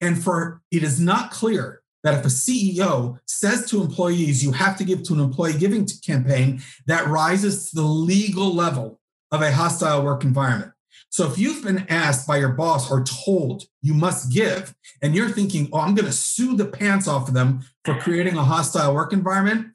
And 0.01 0.21
for 0.21 0.63
it 0.73 0.83
is 0.83 0.99
not 0.99 1.31
clear 1.31 1.80
that 2.03 2.15
if 2.15 2.25
a 2.25 2.29
CEO 2.29 3.19
says 3.27 3.69
to 3.71 3.83
employees, 3.83 4.43
you 4.43 4.53
have 4.53 4.77
to 4.79 4.85
give 4.85 5.03
to 5.05 5.15
an 5.15 5.21
employee 5.21 5.59
giving 5.59 5.87
campaign, 6.05 6.63
that 6.87 7.07
rises 7.07 7.71
to 7.71 7.77
the 7.77 7.83
legal 7.83 8.55
level 8.55 9.01
of 9.31 9.43
a 9.43 9.53
hostile 9.53 10.05
work 10.05 10.25
environment. 10.25 10.73
So 11.11 11.29
if 11.29 11.39
you've 11.39 11.65
been 11.65 11.87
asked 11.89 12.27
by 12.27 12.39
your 12.39 12.51
boss 12.51 12.91
or 12.91 13.03
told 13.03 13.65
you 13.83 13.95
must 13.95 14.33
give, 14.33 14.75
and 15.03 15.15
you're 15.15 15.31
thinking, 15.31 15.69
oh, 15.73 15.81
I'm 15.81 15.95
going 15.95 16.07
to 16.07 16.13
sue 16.13 16.57
the 16.57 16.67
pants 16.67 17.09
off 17.09 17.29
of 17.29 17.35
them 17.35 17.65
for 17.85 17.97
creating 17.97 18.37
a 18.37 18.45
hostile 18.45 18.95
work 18.95 19.13
environment, 19.13 19.73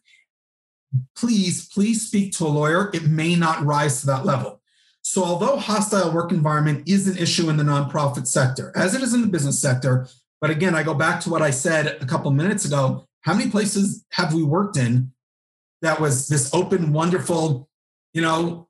please, 1.16 1.68
please 1.68 2.08
speak 2.08 2.32
to 2.34 2.46
a 2.46 2.48
lawyer. 2.48 2.90
It 2.94 3.08
may 3.08 3.36
not 3.36 3.66
rise 3.66 4.00
to 4.02 4.08
that 4.08 4.26
level. 4.26 4.62
So, 5.02 5.24
although 5.24 5.58
hostile 5.58 6.12
work 6.12 6.32
environment 6.32 6.88
is 6.88 7.08
an 7.08 7.18
issue 7.18 7.50
in 7.50 7.58
the 7.58 7.64
nonprofit 7.64 8.26
sector, 8.26 8.72
as 8.76 8.96
it 8.96 9.04
is 9.04 9.14
in 9.14 9.22
the 9.22 9.28
business 9.28 9.60
sector, 9.62 10.08
but 10.42 10.50
again, 10.50 10.76
I 10.76 10.84
go 10.84 10.94
back 10.94 11.22
to 11.22 11.30
what 11.30 11.42
I 11.42 11.52
said 11.52 11.98
a 12.02 12.06
couple 12.06 12.32
minutes 12.32 12.66
ago. 12.66 13.08
How 13.22 13.34
many 13.34 13.50
places 13.50 14.06
have 14.12 14.34
we 14.34 14.44
worked 14.44 14.78
in 14.78 15.12
that 15.82 16.00
was 16.00 16.28
this 16.28 16.54
open, 16.54 16.94
wonderful, 16.94 17.70
you 18.14 18.22
know, 18.22 18.68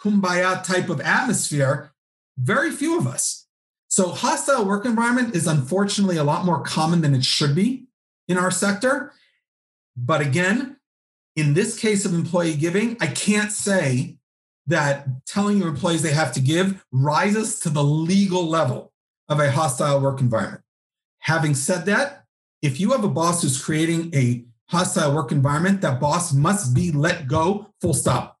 kumbaya 0.00 0.64
type 0.64 0.88
of 0.88 1.00
atmosphere? 1.00 1.92
Very 2.38 2.70
few 2.70 2.98
of 2.98 3.06
us. 3.06 3.46
So, 3.88 4.08
hostile 4.08 4.64
work 4.64 4.86
environment 4.86 5.34
is 5.34 5.46
unfortunately 5.46 6.16
a 6.16 6.24
lot 6.24 6.46
more 6.46 6.62
common 6.62 7.02
than 7.02 7.14
it 7.14 7.24
should 7.24 7.54
be 7.54 7.88
in 8.26 8.38
our 8.38 8.50
sector. 8.50 9.12
But 9.94 10.22
again, 10.22 10.76
in 11.36 11.52
this 11.52 11.78
case 11.78 12.04
of 12.04 12.14
employee 12.14 12.56
giving, 12.56 12.96
I 13.00 13.08
can't 13.08 13.52
say 13.52 14.16
that 14.66 15.26
telling 15.26 15.58
your 15.58 15.68
employees 15.68 16.02
they 16.02 16.12
have 16.12 16.32
to 16.32 16.40
give 16.40 16.84
rises 16.92 17.58
to 17.60 17.68
the 17.68 17.84
legal 17.84 18.48
level 18.48 18.92
of 19.28 19.40
a 19.40 19.50
hostile 19.50 20.00
work 20.00 20.20
environment. 20.20 20.62
Having 21.22 21.54
said 21.54 21.86
that, 21.86 22.24
if 22.62 22.80
you 22.80 22.90
have 22.92 23.04
a 23.04 23.08
boss 23.08 23.42
who's 23.42 23.62
creating 23.62 24.12
a 24.14 24.44
hostile 24.68 25.14
work 25.14 25.30
environment, 25.30 25.80
that 25.80 26.00
boss 26.00 26.32
must 26.32 26.74
be 26.74 26.90
let 26.90 27.28
go, 27.28 27.68
full 27.80 27.94
stop, 27.94 28.38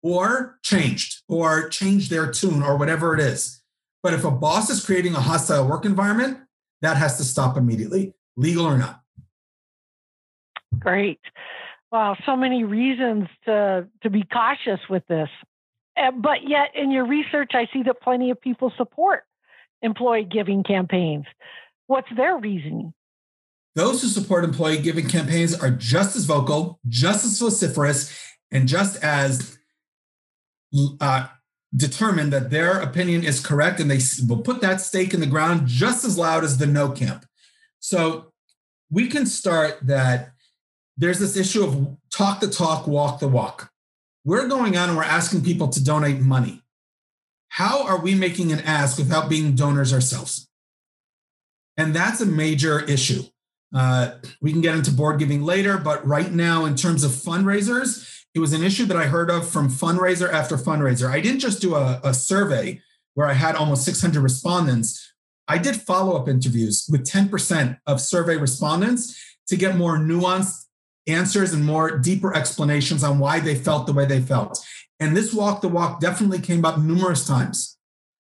or 0.00 0.58
changed, 0.62 1.22
or 1.28 1.68
change 1.68 2.08
their 2.08 2.30
tune, 2.30 2.62
or 2.62 2.76
whatever 2.76 3.14
it 3.14 3.20
is. 3.20 3.62
But 4.02 4.14
if 4.14 4.24
a 4.24 4.30
boss 4.30 4.70
is 4.70 4.84
creating 4.84 5.14
a 5.16 5.20
hostile 5.20 5.66
work 5.66 5.84
environment, 5.84 6.38
that 6.82 6.96
has 6.96 7.16
to 7.16 7.24
stop 7.24 7.56
immediately, 7.56 8.14
legal 8.36 8.64
or 8.64 8.78
not. 8.78 9.00
Great. 10.78 11.20
Wow, 11.90 12.16
so 12.24 12.36
many 12.36 12.62
reasons 12.62 13.26
to 13.44 13.88
to 14.02 14.10
be 14.10 14.22
cautious 14.22 14.80
with 14.88 15.04
this. 15.08 15.30
Uh, 15.96 16.12
but 16.12 16.48
yet, 16.48 16.76
in 16.76 16.92
your 16.92 17.06
research, 17.06 17.52
I 17.54 17.68
see 17.72 17.82
that 17.84 18.00
plenty 18.02 18.30
of 18.30 18.40
people 18.40 18.72
support 18.76 19.24
employee 19.82 20.24
giving 20.30 20.62
campaigns. 20.62 21.24
What's 21.86 22.08
their 22.16 22.36
reasoning? 22.36 22.92
Those 23.74 24.00
who 24.00 24.08
support 24.08 24.44
employee 24.44 24.78
giving 24.78 25.06
campaigns 25.06 25.54
are 25.54 25.70
just 25.70 26.16
as 26.16 26.24
vocal, 26.24 26.80
just 26.88 27.24
as 27.24 27.38
vociferous, 27.38 28.18
and 28.50 28.66
just 28.66 29.02
as 29.04 29.58
uh, 31.00 31.26
determined 31.76 32.32
that 32.32 32.50
their 32.50 32.80
opinion 32.80 33.22
is 33.22 33.44
correct, 33.44 33.78
and 33.78 33.90
they 33.90 34.00
will 34.26 34.42
put 34.42 34.62
that 34.62 34.80
stake 34.80 35.12
in 35.12 35.20
the 35.20 35.26
ground 35.26 35.66
just 35.66 36.04
as 36.04 36.16
loud 36.16 36.42
as 36.42 36.56
the 36.56 36.66
no 36.66 36.90
camp. 36.90 37.26
So 37.80 38.32
we 38.90 39.08
can 39.08 39.26
start 39.26 39.78
that 39.82 40.30
there's 40.96 41.18
this 41.18 41.36
issue 41.36 41.64
of 41.64 41.96
talk 42.10 42.40
the 42.40 42.48
talk, 42.48 42.86
walk 42.86 43.20
the 43.20 43.28
walk. 43.28 43.70
We're 44.24 44.48
going 44.48 44.76
on 44.76 44.88
and 44.88 44.96
we're 44.96 45.04
asking 45.04 45.44
people 45.44 45.68
to 45.68 45.84
donate 45.84 46.20
money. 46.20 46.62
How 47.48 47.84
are 47.84 48.00
we 48.00 48.14
making 48.14 48.52
an 48.52 48.60
ask 48.60 48.98
without 48.98 49.28
being 49.28 49.54
donors 49.54 49.92
ourselves? 49.92 50.48
And 51.76 51.94
that's 51.94 52.20
a 52.20 52.26
major 52.26 52.80
issue. 52.80 53.22
Uh, 53.74 54.12
we 54.40 54.52
can 54.52 54.60
get 54.60 54.74
into 54.74 54.90
board 54.90 55.18
giving 55.18 55.42
later, 55.42 55.76
but 55.76 56.06
right 56.06 56.32
now, 56.32 56.64
in 56.64 56.76
terms 56.76 57.04
of 57.04 57.10
fundraisers, 57.10 58.24
it 58.34 58.38
was 58.38 58.52
an 58.52 58.62
issue 58.62 58.84
that 58.86 58.96
I 58.96 59.06
heard 59.06 59.30
of 59.30 59.48
from 59.48 59.68
fundraiser 59.68 60.30
after 60.30 60.56
fundraiser. 60.56 61.10
I 61.10 61.20
didn't 61.20 61.40
just 61.40 61.60
do 61.60 61.74
a, 61.74 62.00
a 62.04 62.14
survey 62.14 62.80
where 63.14 63.26
I 63.26 63.32
had 63.32 63.56
almost 63.56 63.84
600 63.84 64.20
respondents. 64.22 65.14
I 65.48 65.58
did 65.58 65.76
follow 65.76 66.16
up 66.16 66.28
interviews 66.28 66.86
with 66.90 67.06
10% 67.06 67.78
of 67.86 68.00
survey 68.00 68.36
respondents 68.36 69.18
to 69.48 69.56
get 69.56 69.76
more 69.76 69.96
nuanced 69.96 70.66
answers 71.06 71.52
and 71.52 71.64
more 71.64 71.98
deeper 71.98 72.34
explanations 72.34 73.04
on 73.04 73.18
why 73.18 73.40
they 73.40 73.54
felt 73.54 73.86
the 73.86 73.92
way 73.92 74.04
they 74.04 74.20
felt. 74.20 74.64
And 74.98 75.16
this 75.16 75.34
walk 75.34 75.60
the 75.60 75.68
walk 75.68 76.00
definitely 76.00 76.40
came 76.40 76.64
up 76.64 76.78
numerous 76.78 77.26
times 77.26 77.76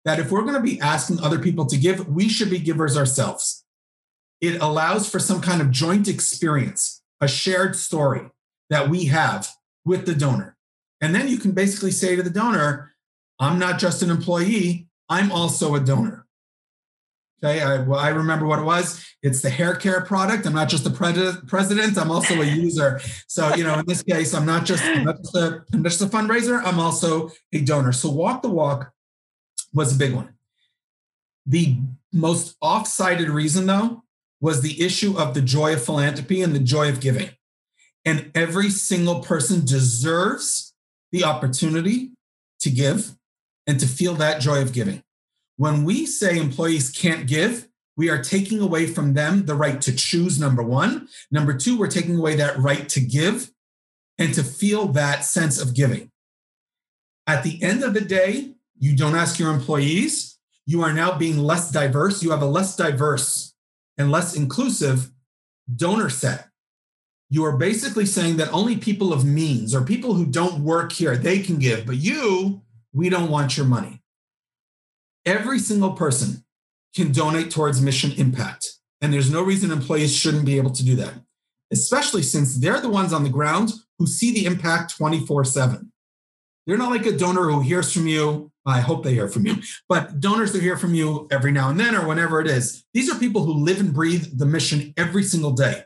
that 0.05 0.19
if 0.19 0.31
we're 0.31 0.43
going 0.43 0.55
to 0.55 0.61
be 0.61 0.81
asking 0.81 1.21
other 1.21 1.39
people 1.39 1.67
to 1.67 1.77
give, 1.77 2.09
we 2.09 2.29
should 2.29 2.51
be 2.51 2.59
givers 2.59 2.97
ourselves. 2.97 3.65
It 4.41 4.61
allows 4.63 5.09
for 5.09 5.19
some 5.19 5.41
kind 5.41 5.61
of 5.61 5.71
joint 5.71 6.09
experience, 6.09 7.03
a 7.21 7.29
shared 7.29 7.77
story 7.77 8.31
that 8.71 8.89
we 8.89 9.07
have 9.07 9.49
with 9.85 10.07
the 10.07 10.15
donor. 10.15 10.57
And 11.01 11.15
then 11.15 11.29
you 11.29 11.39
can 11.39 11.53
basically 11.53 11.91
say 11.91 12.17
to 12.17 12.23
the 12.23 12.31
donor, 12.31 12.93
I'm 13.39 13.59
not 13.59 13.79
just 13.79 14.03
an 14.03 14.11
employee, 14.11 14.89
I'm 15.09 15.33
also 15.33 15.75
a 15.75 15.81
donor. 15.81 16.27
Okay, 17.43 17.63
I, 17.63 17.79
well, 17.79 17.99
I 17.99 18.09
remember 18.11 18.47
what 18.47 18.59
it 18.59 18.65
was. 18.65 19.03
It's 19.23 19.41
the 19.41 19.49
hair 19.49 19.75
care 19.75 20.03
product. 20.03 20.47
I'm 20.47 20.53
not 20.53 20.69
just 20.69 20.85
the 20.85 20.91
pre- 20.91 21.47
president. 21.47 21.97
I'm 21.97 22.11
also 22.11 22.35
a 22.35 22.45
user. 22.45 23.01
So, 23.29 23.55
you 23.55 23.65
know, 23.65 23.79
in 23.79 23.87
this 23.87 24.03
case, 24.03 24.35
I'm 24.35 24.45
not 24.45 24.67
just, 24.67 24.85
I'm 24.85 25.05
not 25.05 25.17
just, 25.19 25.35
a, 25.35 25.65
I'm 25.73 25.83
just 25.83 26.03
a 26.03 26.07
fundraiser. 26.07 26.63
I'm 26.63 26.79
also 26.79 27.31
a 27.53 27.61
donor. 27.63 27.93
So, 27.93 28.11
walk 28.11 28.43
the 28.43 28.51
walk 28.51 28.93
was 29.73 29.95
a 29.95 29.99
big 29.99 30.15
one. 30.15 30.35
The 31.47 31.77
most 32.13 32.57
off-sided 32.61 33.31
reason, 33.31 33.67
though, 33.67 34.05
was 34.41 34.61
the 34.61 34.83
issue 34.83 35.19
of 35.19 35.33
the 35.33 35.43
joy 35.43 35.73
of 35.73 35.85
philanthropy 35.85 36.43
and 36.43 36.55
the 36.55 36.61
joy 36.61 36.89
of 36.91 37.01
giving. 37.01 37.31
And 38.05 38.31
every 38.35 38.71
single 38.71 39.21
person 39.21 39.65
deserves 39.65 40.75
the 41.13 41.25
opportunity 41.25 42.13
to 42.61 42.71
give 42.71 43.17
and 43.67 43.81
to 43.81 43.87
feel 43.87 44.15
that 44.15 44.41
joy 44.41 44.61
of 44.61 44.73
giving. 44.73 45.03
When 45.61 45.85
we 45.85 46.07
say 46.07 46.39
employees 46.39 46.89
can't 46.89 47.27
give, 47.27 47.69
we 47.95 48.09
are 48.09 48.25
taking 48.25 48.61
away 48.61 48.87
from 48.87 49.13
them 49.13 49.45
the 49.45 49.55
right 49.55 49.79
to 49.83 49.95
choose, 49.95 50.41
number 50.41 50.63
one. 50.63 51.07
Number 51.31 51.53
two, 51.53 51.79
we're 51.79 51.91
taking 51.91 52.17
away 52.17 52.35
that 52.37 52.59
right 52.59 52.89
to 52.89 52.99
give 52.99 53.51
and 54.17 54.33
to 54.33 54.43
feel 54.43 54.87
that 54.93 55.23
sense 55.23 55.61
of 55.61 55.75
giving. 55.75 56.11
At 57.27 57.43
the 57.43 57.63
end 57.63 57.85
of 57.85 57.93
the 57.93 58.01
day, 58.01 58.55
you 58.79 58.97
don't 58.97 59.15
ask 59.15 59.39
your 59.39 59.53
employees, 59.53 60.39
you 60.65 60.81
are 60.81 60.95
now 60.95 61.19
being 61.19 61.37
less 61.37 61.71
diverse. 61.71 62.23
You 62.23 62.31
have 62.31 62.41
a 62.41 62.47
less 62.47 62.75
diverse 62.75 63.53
and 63.99 64.11
less 64.11 64.35
inclusive 64.35 65.11
donor 65.77 66.09
set. 66.09 66.49
You 67.29 67.45
are 67.45 67.59
basically 67.59 68.07
saying 68.07 68.39
that 68.39 68.51
only 68.51 68.79
people 68.79 69.13
of 69.13 69.27
means 69.27 69.75
or 69.75 69.83
people 69.83 70.15
who 70.15 70.25
don't 70.25 70.65
work 70.65 70.91
here, 70.91 71.19
they 71.19 71.41
can 71.41 71.59
give, 71.59 71.85
but 71.85 71.97
you, 71.97 72.63
we 72.95 73.11
don't 73.11 73.31
want 73.31 73.59
your 73.59 73.67
money. 73.67 74.00
Every 75.27 75.59
single 75.59 75.93
person 75.93 76.45
can 76.95 77.13
donate 77.13 77.51
towards 77.51 77.81
mission 77.81 78.13
impact. 78.13 78.67
And 79.01 79.13
there's 79.13 79.31
no 79.31 79.43
reason 79.43 79.71
employees 79.71 80.15
shouldn't 80.15 80.45
be 80.45 80.57
able 80.57 80.71
to 80.71 80.85
do 80.85 80.97
that, 80.97 81.15
especially 81.71 82.23
since 82.23 82.57
they're 82.57 82.81
the 82.81 82.89
ones 82.89 83.13
on 83.13 83.23
the 83.23 83.31
ground 83.31 83.73
who 83.99 84.07
see 84.07 84.33
the 84.33 84.47
impact 84.47 84.97
24 84.97 85.45
7. 85.45 85.93
They're 86.67 86.77
not 86.77 86.91
like 86.91 87.07
a 87.07 87.17
donor 87.17 87.51
who 87.51 87.61
hears 87.61 87.93
from 87.93 88.07
you. 88.07 88.53
I 88.67 88.81
hope 88.81 89.03
they 89.03 89.15
hear 89.15 89.27
from 89.27 89.47
you, 89.47 89.57
but 89.89 90.21
donors 90.21 90.53
that 90.53 90.63
hear 90.63 90.77
from 90.77 90.95
you 90.95 91.27
every 91.31 91.51
now 91.51 91.71
and 91.71 91.81
then 91.81 91.97
or 91.97 92.07
whenever 92.07 92.41
it 92.41 92.47
is. 92.47 92.85
These 92.93 93.11
are 93.11 93.19
people 93.19 93.45
who 93.45 93.55
live 93.55 93.81
and 93.81 93.95
breathe 93.95 94.39
the 94.39 94.45
mission 94.45 94.93
every 94.99 95.23
single 95.23 95.53
day, 95.53 95.85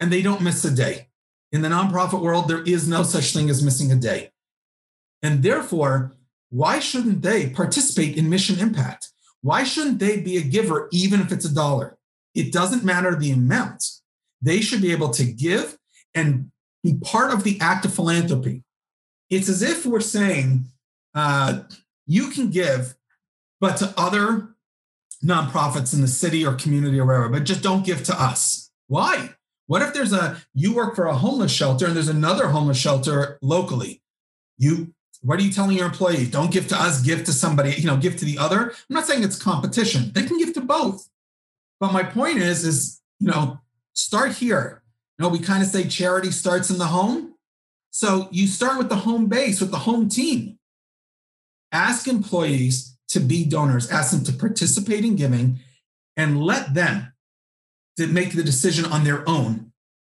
and 0.00 0.10
they 0.10 0.22
don't 0.22 0.40
miss 0.40 0.64
a 0.64 0.70
day. 0.70 1.08
In 1.52 1.62
the 1.62 1.68
nonprofit 1.68 2.20
world, 2.20 2.48
there 2.48 2.62
is 2.62 2.88
no 2.88 3.02
such 3.02 3.32
thing 3.32 3.50
as 3.50 3.62
missing 3.62 3.92
a 3.92 3.96
day. 3.96 4.30
And 5.22 5.42
therefore, 5.42 6.15
why 6.50 6.78
shouldn't 6.78 7.22
they 7.22 7.50
participate 7.50 8.16
in 8.16 8.30
mission 8.30 8.58
impact? 8.58 9.10
Why 9.42 9.64
shouldn't 9.64 9.98
they 9.98 10.20
be 10.20 10.36
a 10.36 10.42
giver, 10.42 10.88
even 10.92 11.20
if 11.20 11.32
it's 11.32 11.44
a 11.44 11.54
dollar? 11.54 11.98
It 12.34 12.52
doesn't 12.52 12.84
matter 12.84 13.14
the 13.14 13.30
amount. 13.30 13.84
They 14.42 14.60
should 14.60 14.82
be 14.82 14.92
able 14.92 15.10
to 15.10 15.24
give 15.24 15.78
and 16.14 16.50
be 16.82 16.94
part 16.94 17.32
of 17.32 17.44
the 17.44 17.58
act 17.60 17.84
of 17.84 17.94
philanthropy. 17.94 18.62
It's 19.30 19.48
as 19.48 19.62
if 19.62 19.84
we're 19.86 20.00
saying, 20.00 20.66
uh, 21.14 21.60
you 22.06 22.28
can 22.30 22.50
give, 22.50 22.94
but 23.60 23.76
to 23.78 23.92
other 23.96 24.50
nonprofits 25.24 25.94
in 25.94 26.00
the 26.00 26.08
city 26.08 26.44
or 26.44 26.54
community 26.54 27.00
or 27.00 27.06
wherever, 27.06 27.28
but 27.28 27.44
just 27.44 27.62
don't 27.62 27.84
give 27.84 28.04
to 28.04 28.20
us. 28.20 28.70
Why? 28.86 29.30
What 29.66 29.82
if 29.82 29.94
there's 29.94 30.12
a, 30.12 30.40
you 30.54 30.74
work 30.74 30.94
for 30.94 31.06
a 31.06 31.14
homeless 31.16 31.52
shelter 31.52 31.86
and 31.86 31.96
there's 31.96 32.08
another 32.08 32.48
homeless 32.48 32.78
shelter 32.78 33.38
locally? 33.42 34.02
You 34.58 34.94
What 35.26 35.40
are 35.40 35.42
you 35.42 35.50
telling 35.50 35.76
your 35.76 35.86
employees? 35.86 36.30
Don't 36.30 36.52
give 36.52 36.68
to 36.68 36.80
us, 36.80 37.02
give 37.02 37.24
to 37.24 37.32
somebody, 37.32 37.72
you 37.72 37.86
know, 37.86 37.96
give 37.96 38.16
to 38.18 38.24
the 38.24 38.38
other. 38.38 38.70
I'm 38.70 38.94
not 38.94 39.06
saying 39.06 39.24
it's 39.24 39.36
competition. 39.36 40.12
They 40.12 40.22
can 40.22 40.38
give 40.38 40.54
to 40.54 40.60
both. 40.60 41.08
But 41.80 41.92
my 41.92 42.04
point 42.04 42.38
is, 42.38 42.64
is, 42.64 43.00
you 43.18 43.26
know, 43.26 43.58
start 43.92 44.34
here. 44.34 44.82
You 45.18 45.24
know, 45.24 45.28
we 45.28 45.40
kind 45.40 45.64
of 45.64 45.68
say 45.68 45.88
charity 45.88 46.30
starts 46.30 46.70
in 46.70 46.78
the 46.78 46.86
home. 46.86 47.34
So 47.90 48.28
you 48.30 48.46
start 48.46 48.78
with 48.78 48.88
the 48.88 48.96
home 48.96 49.26
base, 49.26 49.60
with 49.60 49.72
the 49.72 49.78
home 49.78 50.08
team. 50.08 50.60
Ask 51.72 52.06
employees 52.06 52.96
to 53.08 53.18
be 53.18 53.44
donors, 53.44 53.90
ask 53.90 54.12
them 54.12 54.22
to 54.24 54.32
participate 54.32 55.04
in 55.04 55.16
giving, 55.16 55.58
and 56.16 56.40
let 56.40 56.72
them 56.72 57.12
to 57.96 58.06
make 58.06 58.34
the 58.34 58.44
decision 58.44 58.84
on 58.84 59.02
their 59.02 59.28
own. 59.28 59.65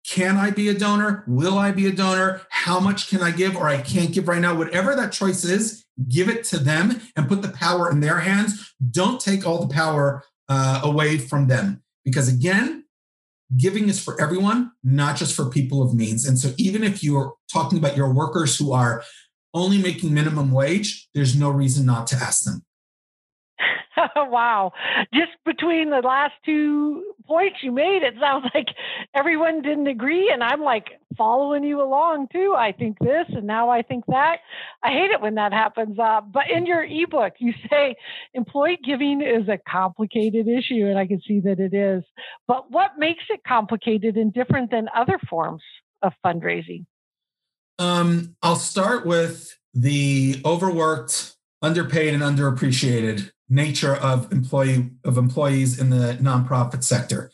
Can 0.08 0.36
I 0.36 0.50
be 0.50 0.68
a 0.68 0.74
donor? 0.74 1.24
Will 1.26 1.58
I 1.58 1.72
be 1.72 1.86
a 1.86 1.92
donor? 1.92 2.42
How 2.48 2.78
much 2.78 3.08
can 3.08 3.22
I 3.22 3.32
give 3.32 3.56
or 3.56 3.68
I 3.68 3.80
can't 3.80 4.12
give 4.12 4.28
right 4.28 4.40
now? 4.40 4.54
Whatever 4.54 4.94
that 4.94 5.12
choice 5.12 5.44
is, 5.44 5.84
give 6.08 6.28
it 6.28 6.44
to 6.44 6.58
them 6.58 7.00
and 7.16 7.28
put 7.28 7.42
the 7.42 7.48
power 7.48 7.90
in 7.90 8.00
their 8.00 8.18
hands. 8.18 8.72
Don't 8.90 9.20
take 9.20 9.46
all 9.46 9.64
the 9.64 9.74
power 9.74 10.22
uh, 10.48 10.80
away 10.84 11.18
from 11.18 11.48
them. 11.48 11.82
Because 12.04 12.28
again, 12.28 12.84
giving 13.56 13.88
is 13.88 14.02
for 14.02 14.20
everyone, 14.20 14.72
not 14.84 15.16
just 15.16 15.34
for 15.34 15.50
people 15.50 15.82
of 15.82 15.94
means. 15.94 16.26
And 16.26 16.38
so 16.38 16.52
even 16.56 16.84
if 16.84 17.02
you're 17.02 17.34
talking 17.52 17.78
about 17.78 17.96
your 17.96 18.12
workers 18.12 18.56
who 18.56 18.72
are 18.72 19.02
only 19.54 19.78
making 19.78 20.12
minimum 20.12 20.52
wage, 20.52 21.08
there's 21.14 21.34
no 21.34 21.50
reason 21.50 21.86
not 21.86 22.06
to 22.08 22.16
ask 22.16 22.44
them. 22.44 22.65
wow. 24.16 24.72
Just 25.12 25.32
between 25.44 25.90
the 25.90 26.00
last 26.00 26.34
two 26.44 27.04
points 27.26 27.58
you 27.62 27.72
made, 27.72 28.02
it 28.02 28.14
sounds 28.20 28.46
like 28.54 28.68
everyone 29.14 29.62
didn't 29.62 29.86
agree. 29.86 30.30
And 30.30 30.42
I'm 30.42 30.60
like 30.60 31.00
following 31.16 31.64
you 31.64 31.80
along 31.80 32.28
too. 32.32 32.54
I 32.56 32.72
think 32.72 32.98
this 32.98 33.26
and 33.28 33.46
now 33.46 33.70
I 33.70 33.82
think 33.82 34.04
that. 34.06 34.38
I 34.82 34.90
hate 34.90 35.10
it 35.10 35.20
when 35.20 35.34
that 35.36 35.52
happens. 35.52 35.98
Uh, 35.98 36.20
but 36.20 36.50
in 36.50 36.66
your 36.66 36.84
ebook, 36.84 37.34
you 37.38 37.52
say 37.70 37.96
employee 38.34 38.78
giving 38.84 39.22
is 39.22 39.48
a 39.48 39.58
complicated 39.68 40.48
issue, 40.48 40.86
and 40.86 40.98
I 40.98 41.06
can 41.06 41.20
see 41.26 41.40
that 41.40 41.60
it 41.60 41.74
is. 41.74 42.04
But 42.46 42.70
what 42.70 42.92
makes 42.98 43.24
it 43.30 43.40
complicated 43.46 44.16
and 44.16 44.32
different 44.32 44.70
than 44.70 44.88
other 44.94 45.18
forms 45.28 45.62
of 46.02 46.12
fundraising? 46.24 46.86
Um, 47.78 48.36
I'll 48.42 48.56
start 48.56 49.04
with 49.06 49.58
the 49.74 50.40
overworked, 50.44 51.35
underpaid, 51.62 52.14
and 52.14 52.22
underappreciated 52.22 53.30
nature 53.48 53.94
of 53.94 54.30
employee 54.32 54.90
of 55.04 55.18
employees 55.18 55.78
in 55.78 55.90
the 55.90 56.18
nonprofit 56.20 56.82
sector. 56.82 57.30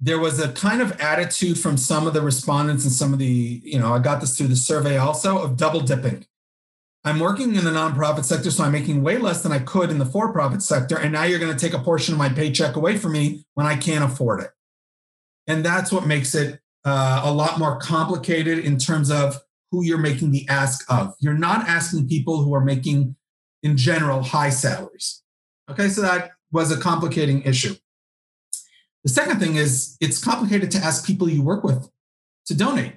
There 0.00 0.18
was 0.18 0.38
a 0.38 0.52
kind 0.52 0.82
of 0.82 1.00
attitude 1.00 1.58
from 1.58 1.76
some 1.76 2.06
of 2.06 2.12
the 2.12 2.20
respondents 2.20 2.84
and 2.84 2.92
some 2.92 3.12
of 3.12 3.18
the, 3.18 3.62
you 3.64 3.78
know, 3.78 3.94
I 3.94 4.00
got 4.00 4.20
this 4.20 4.36
through 4.36 4.48
the 4.48 4.56
survey 4.56 4.98
also 4.98 5.38
of 5.38 5.56
double 5.56 5.80
dipping. 5.80 6.26
I'm 7.04 7.20
working 7.20 7.54
in 7.54 7.64
the 7.64 7.70
nonprofit 7.70 8.24
sector, 8.24 8.50
so 8.50 8.64
I'm 8.64 8.72
making 8.72 9.02
way 9.02 9.18
less 9.18 9.42
than 9.42 9.52
I 9.52 9.58
could 9.58 9.90
in 9.90 9.98
the 9.98 10.06
for 10.06 10.32
profit 10.32 10.62
sector. 10.62 10.98
And 10.98 11.12
now 11.12 11.24
you're 11.24 11.38
going 11.38 11.54
to 11.54 11.58
take 11.58 11.78
a 11.78 11.82
portion 11.82 12.14
of 12.14 12.18
my 12.18 12.30
paycheck 12.30 12.76
away 12.76 12.96
from 12.96 13.12
me 13.12 13.44
when 13.54 13.66
I 13.66 13.76
can't 13.76 14.04
afford 14.04 14.40
it. 14.40 14.50
And 15.46 15.64
that's 15.64 15.92
what 15.92 16.06
makes 16.06 16.34
it 16.34 16.60
uh, 16.84 17.22
a 17.24 17.32
lot 17.32 17.58
more 17.58 17.78
complicated 17.78 18.58
in 18.58 18.78
terms 18.78 19.10
of 19.10 19.38
who 19.74 19.84
you're 19.84 19.98
making 19.98 20.30
the 20.30 20.46
ask 20.48 20.84
of. 20.88 21.14
You're 21.18 21.34
not 21.34 21.66
asking 21.68 22.08
people 22.08 22.44
who 22.44 22.54
are 22.54 22.64
making 22.64 23.16
in 23.64 23.76
general 23.76 24.22
high 24.22 24.50
salaries. 24.50 25.22
Okay, 25.68 25.88
so 25.88 26.00
that 26.02 26.30
was 26.52 26.70
a 26.70 26.80
complicating 26.80 27.42
issue. 27.42 27.74
The 29.02 29.10
second 29.10 29.40
thing 29.40 29.56
is 29.56 29.96
it's 30.00 30.22
complicated 30.22 30.70
to 30.70 30.78
ask 30.78 31.04
people 31.04 31.28
you 31.28 31.42
work 31.42 31.64
with 31.64 31.90
to 32.46 32.54
donate. 32.54 32.92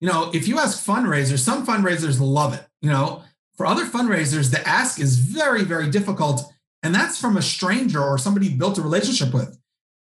You 0.00 0.08
know, 0.08 0.30
if 0.34 0.48
you 0.48 0.58
ask 0.58 0.84
fundraisers, 0.84 1.38
some 1.38 1.64
fundraisers 1.64 2.18
love 2.20 2.52
it. 2.54 2.66
You 2.82 2.90
know, 2.90 3.22
for 3.56 3.64
other 3.64 3.84
fundraisers, 3.84 4.50
the 4.50 4.66
ask 4.66 4.98
is 4.98 5.18
very, 5.18 5.62
very 5.62 5.88
difficult. 5.88 6.52
And 6.82 6.92
that's 6.92 7.20
from 7.20 7.36
a 7.36 7.42
stranger 7.42 8.02
or 8.02 8.18
somebody 8.18 8.48
you 8.48 8.58
built 8.58 8.78
a 8.78 8.82
relationship 8.82 9.32
with. 9.32 9.56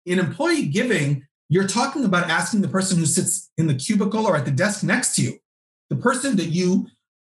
In 0.07 0.17
employee 0.17 0.65
giving, 0.65 1.27
you're 1.49 1.67
talking 1.67 2.05
about 2.05 2.29
asking 2.29 2.61
the 2.61 2.69
person 2.69 2.97
who 2.97 3.05
sits 3.05 3.51
in 3.57 3.67
the 3.67 3.75
cubicle 3.75 4.25
or 4.25 4.37
at 4.37 4.45
the 4.45 4.51
desk 4.51 4.83
next 4.83 5.15
to 5.15 5.21
you, 5.21 5.39
the 5.91 5.97
person 5.97 6.37
that 6.37 6.47
you 6.47 6.87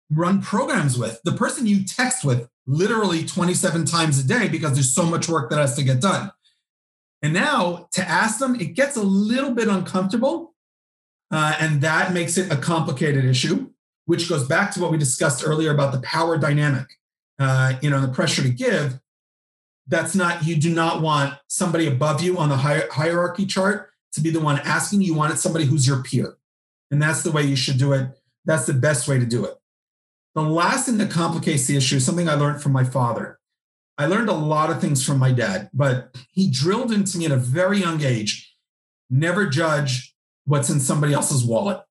run 0.09 0.41
programs 0.41 0.97
with, 0.97 1.21
the 1.23 1.31
person 1.31 1.67
you 1.67 1.85
text 1.85 2.25
with 2.25 2.49
literally 2.65 3.23
27 3.23 3.85
times 3.85 4.17
a 4.17 4.27
day 4.27 4.49
because 4.49 4.73
there's 4.73 4.93
so 4.93 5.03
much 5.03 5.29
work 5.29 5.51
that 5.51 5.59
has 5.59 5.75
to 5.75 5.83
get 5.83 6.01
done. 6.01 6.31
And 7.21 7.33
now 7.33 7.87
to 7.91 8.01
ask 8.01 8.39
them, 8.39 8.59
it 8.59 8.73
gets 8.73 8.97
a 8.97 9.03
little 9.03 9.51
bit 9.51 9.67
uncomfortable. 9.67 10.55
Uh, 11.29 11.55
and 11.59 11.81
that 11.81 12.13
makes 12.13 12.35
it 12.35 12.51
a 12.51 12.57
complicated 12.57 13.25
issue, 13.25 13.69
which 14.05 14.27
goes 14.27 14.47
back 14.47 14.71
to 14.71 14.81
what 14.81 14.91
we 14.91 14.97
discussed 14.97 15.45
earlier 15.45 15.71
about 15.71 15.91
the 15.91 16.01
power 16.01 16.35
dynamic, 16.39 16.87
uh, 17.37 17.73
you 17.83 17.91
know, 17.91 18.01
the 18.01 18.07
pressure 18.07 18.41
to 18.41 18.49
give. 18.49 18.99
That's 19.85 20.15
not, 20.15 20.47
you 20.47 20.55
do 20.55 20.73
not 20.73 21.03
want 21.03 21.35
somebody 21.47 21.87
above 21.87 22.23
you 22.23 22.39
on 22.39 22.49
the 22.49 22.57
hi- 22.57 22.87
hierarchy 22.91 23.45
chart 23.45 23.91
to 24.13 24.21
be 24.21 24.31
the 24.31 24.39
one 24.39 24.59
asking. 24.61 25.01
You 25.01 25.13
want 25.13 25.33
it 25.33 25.37
somebody 25.37 25.65
who's 25.65 25.85
your 25.85 26.01
peer. 26.01 26.37
And 26.89 26.99
that's 26.99 27.21
the 27.21 27.31
way 27.31 27.43
you 27.43 27.55
should 27.55 27.77
do 27.77 27.93
it. 27.93 28.09
That's 28.47 28.65
the 28.65 28.73
best 28.73 29.07
way 29.07 29.19
to 29.19 29.25
do 29.25 29.45
it. 29.45 29.53
The 30.33 30.41
last 30.41 30.85
thing 30.85 30.97
that 30.97 31.11
complicates 31.11 31.67
the 31.67 31.77
issue 31.77 31.97
is 31.97 32.05
something 32.05 32.29
I 32.29 32.33
learned 32.33 32.61
from 32.61 32.71
my 32.71 32.83
father. 32.83 33.39
I 33.97 34.05
learned 34.05 34.29
a 34.29 34.33
lot 34.33 34.69
of 34.69 34.79
things 34.79 35.05
from 35.05 35.19
my 35.19 35.31
dad, 35.31 35.69
but 35.73 36.15
he 36.31 36.49
drilled 36.49 36.91
into 36.91 37.17
me 37.17 37.25
at 37.25 37.31
a 37.31 37.37
very 37.37 37.79
young 37.79 38.03
age 38.03 38.55
never 39.09 39.47
judge 39.47 40.13
what's 40.45 40.69
in 40.69 40.79
somebody 40.79 41.13
else's 41.13 41.43
wallet. 41.43 41.81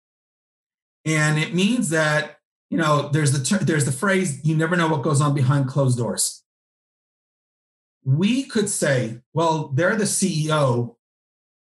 And 1.05 1.38
it 1.38 1.55
means 1.55 1.90
that, 1.90 2.38
you 2.71 2.79
know, 2.79 3.09
there's 3.09 3.33
the 3.33 3.45
ter- 3.45 3.64
there's 3.64 3.85
the 3.85 3.92
phrase 3.92 4.45
you 4.45 4.57
never 4.57 4.77
know 4.77 4.88
what 4.88 5.03
goes 5.03 5.21
on 5.21 5.35
behind 5.35 5.69
closed 5.69 5.99
doors. 5.99 6.42
We 8.05 8.45
could 8.45 8.69
say, 8.69 9.21
well, 9.33 9.69
they're 9.69 9.97
the 9.97 10.05
CEO, 10.05 10.97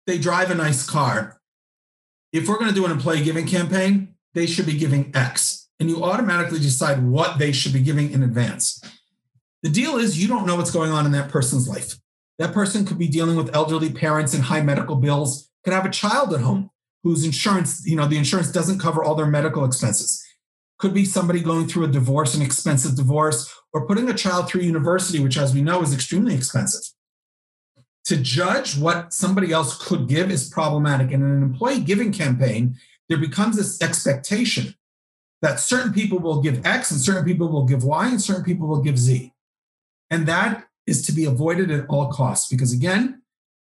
they 0.07 0.17
drive 0.17 0.51
a 0.51 0.55
nice 0.55 0.87
car. 0.87 1.39
If 2.33 2.47
we're 2.47 2.57
going 2.57 2.69
to 2.69 2.75
do 2.75 2.85
an 2.85 2.91
employee 2.91 3.23
giving 3.23 3.47
campaign, 3.47 4.14
they 4.35 4.45
should 4.45 4.65
be 4.67 4.77
giving 4.77 5.11
X 5.15 5.67
and 5.79 5.89
you 5.89 6.03
automatically 6.03 6.59
decide 6.59 7.03
what 7.03 7.39
they 7.39 7.51
should 7.51 7.73
be 7.73 7.81
giving 7.81 8.11
in 8.11 8.21
advance. 8.21 8.81
The 9.63 9.69
deal 9.69 9.97
is 9.97 10.21
you 10.21 10.27
don't 10.27 10.45
know 10.45 10.55
what's 10.55 10.71
going 10.71 10.91
on 10.91 11.05
in 11.05 11.11
that 11.13 11.31
person's 11.31 11.67
life. 11.67 11.95
That 12.37 12.53
person 12.53 12.85
could 12.85 12.99
be 12.99 13.07
dealing 13.07 13.37
with 13.37 13.55
elderly 13.55 13.91
parents 13.91 14.33
and 14.33 14.43
high 14.43 14.61
medical 14.61 14.97
bills, 14.97 15.49
could 15.63 15.73
have 15.73 15.85
a 15.85 15.89
child 15.89 16.33
at 16.33 16.41
home 16.41 16.69
whose 17.03 17.25
insurance, 17.25 17.85
you 17.85 17.95
know, 17.95 18.07
the 18.07 18.17
insurance 18.17 18.51
doesn't 18.51 18.79
cover 18.79 19.03
all 19.03 19.15
their 19.15 19.25
medical 19.25 19.65
expenses. 19.65 20.23
Could 20.77 20.93
be 20.93 21.05
somebody 21.05 21.39
going 21.39 21.67
through 21.67 21.85
a 21.85 21.91
divorce, 21.91 22.35
an 22.35 22.41
expensive 22.41 22.95
divorce, 22.95 23.51
or 23.73 23.87
putting 23.87 24.09
a 24.09 24.13
child 24.13 24.49
through 24.49 24.61
university, 24.61 25.19
which, 25.19 25.37
as 25.37 25.53
we 25.53 25.61
know, 25.61 25.81
is 25.81 25.93
extremely 25.93 26.35
expensive. 26.35 26.81
To 28.05 28.17
judge 28.17 28.77
what 28.77 29.13
somebody 29.13 29.51
else 29.51 29.87
could 29.87 30.07
give 30.07 30.29
is 30.29 30.49
problematic. 30.49 31.11
And 31.11 31.23
in 31.23 31.29
an 31.29 31.43
employee 31.43 31.79
giving 31.79 32.11
campaign, 32.11 32.75
there 33.09 33.17
becomes 33.17 33.57
this 33.57 33.81
expectation 33.81 34.75
that 35.41 35.59
certain 35.59 35.93
people 35.93 36.19
will 36.19 36.41
give 36.41 36.65
X 36.65 36.91
and 36.91 36.99
certain 36.99 37.25
people 37.25 37.47
will 37.47 37.65
give 37.65 37.83
Y 37.83 38.07
and 38.07 38.21
certain 38.21 38.43
people 38.43 38.67
will 38.67 38.81
give 38.81 38.97
Z. 38.97 39.33
And 40.09 40.27
that 40.27 40.65
is 40.87 41.05
to 41.07 41.11
be 41.11 41.25
avoided 41.25 41.71
at 41.71 41.87
all 41.87 42.11
costs 42.11 42.49
because 42.49 42.73
again, 42.73 43.21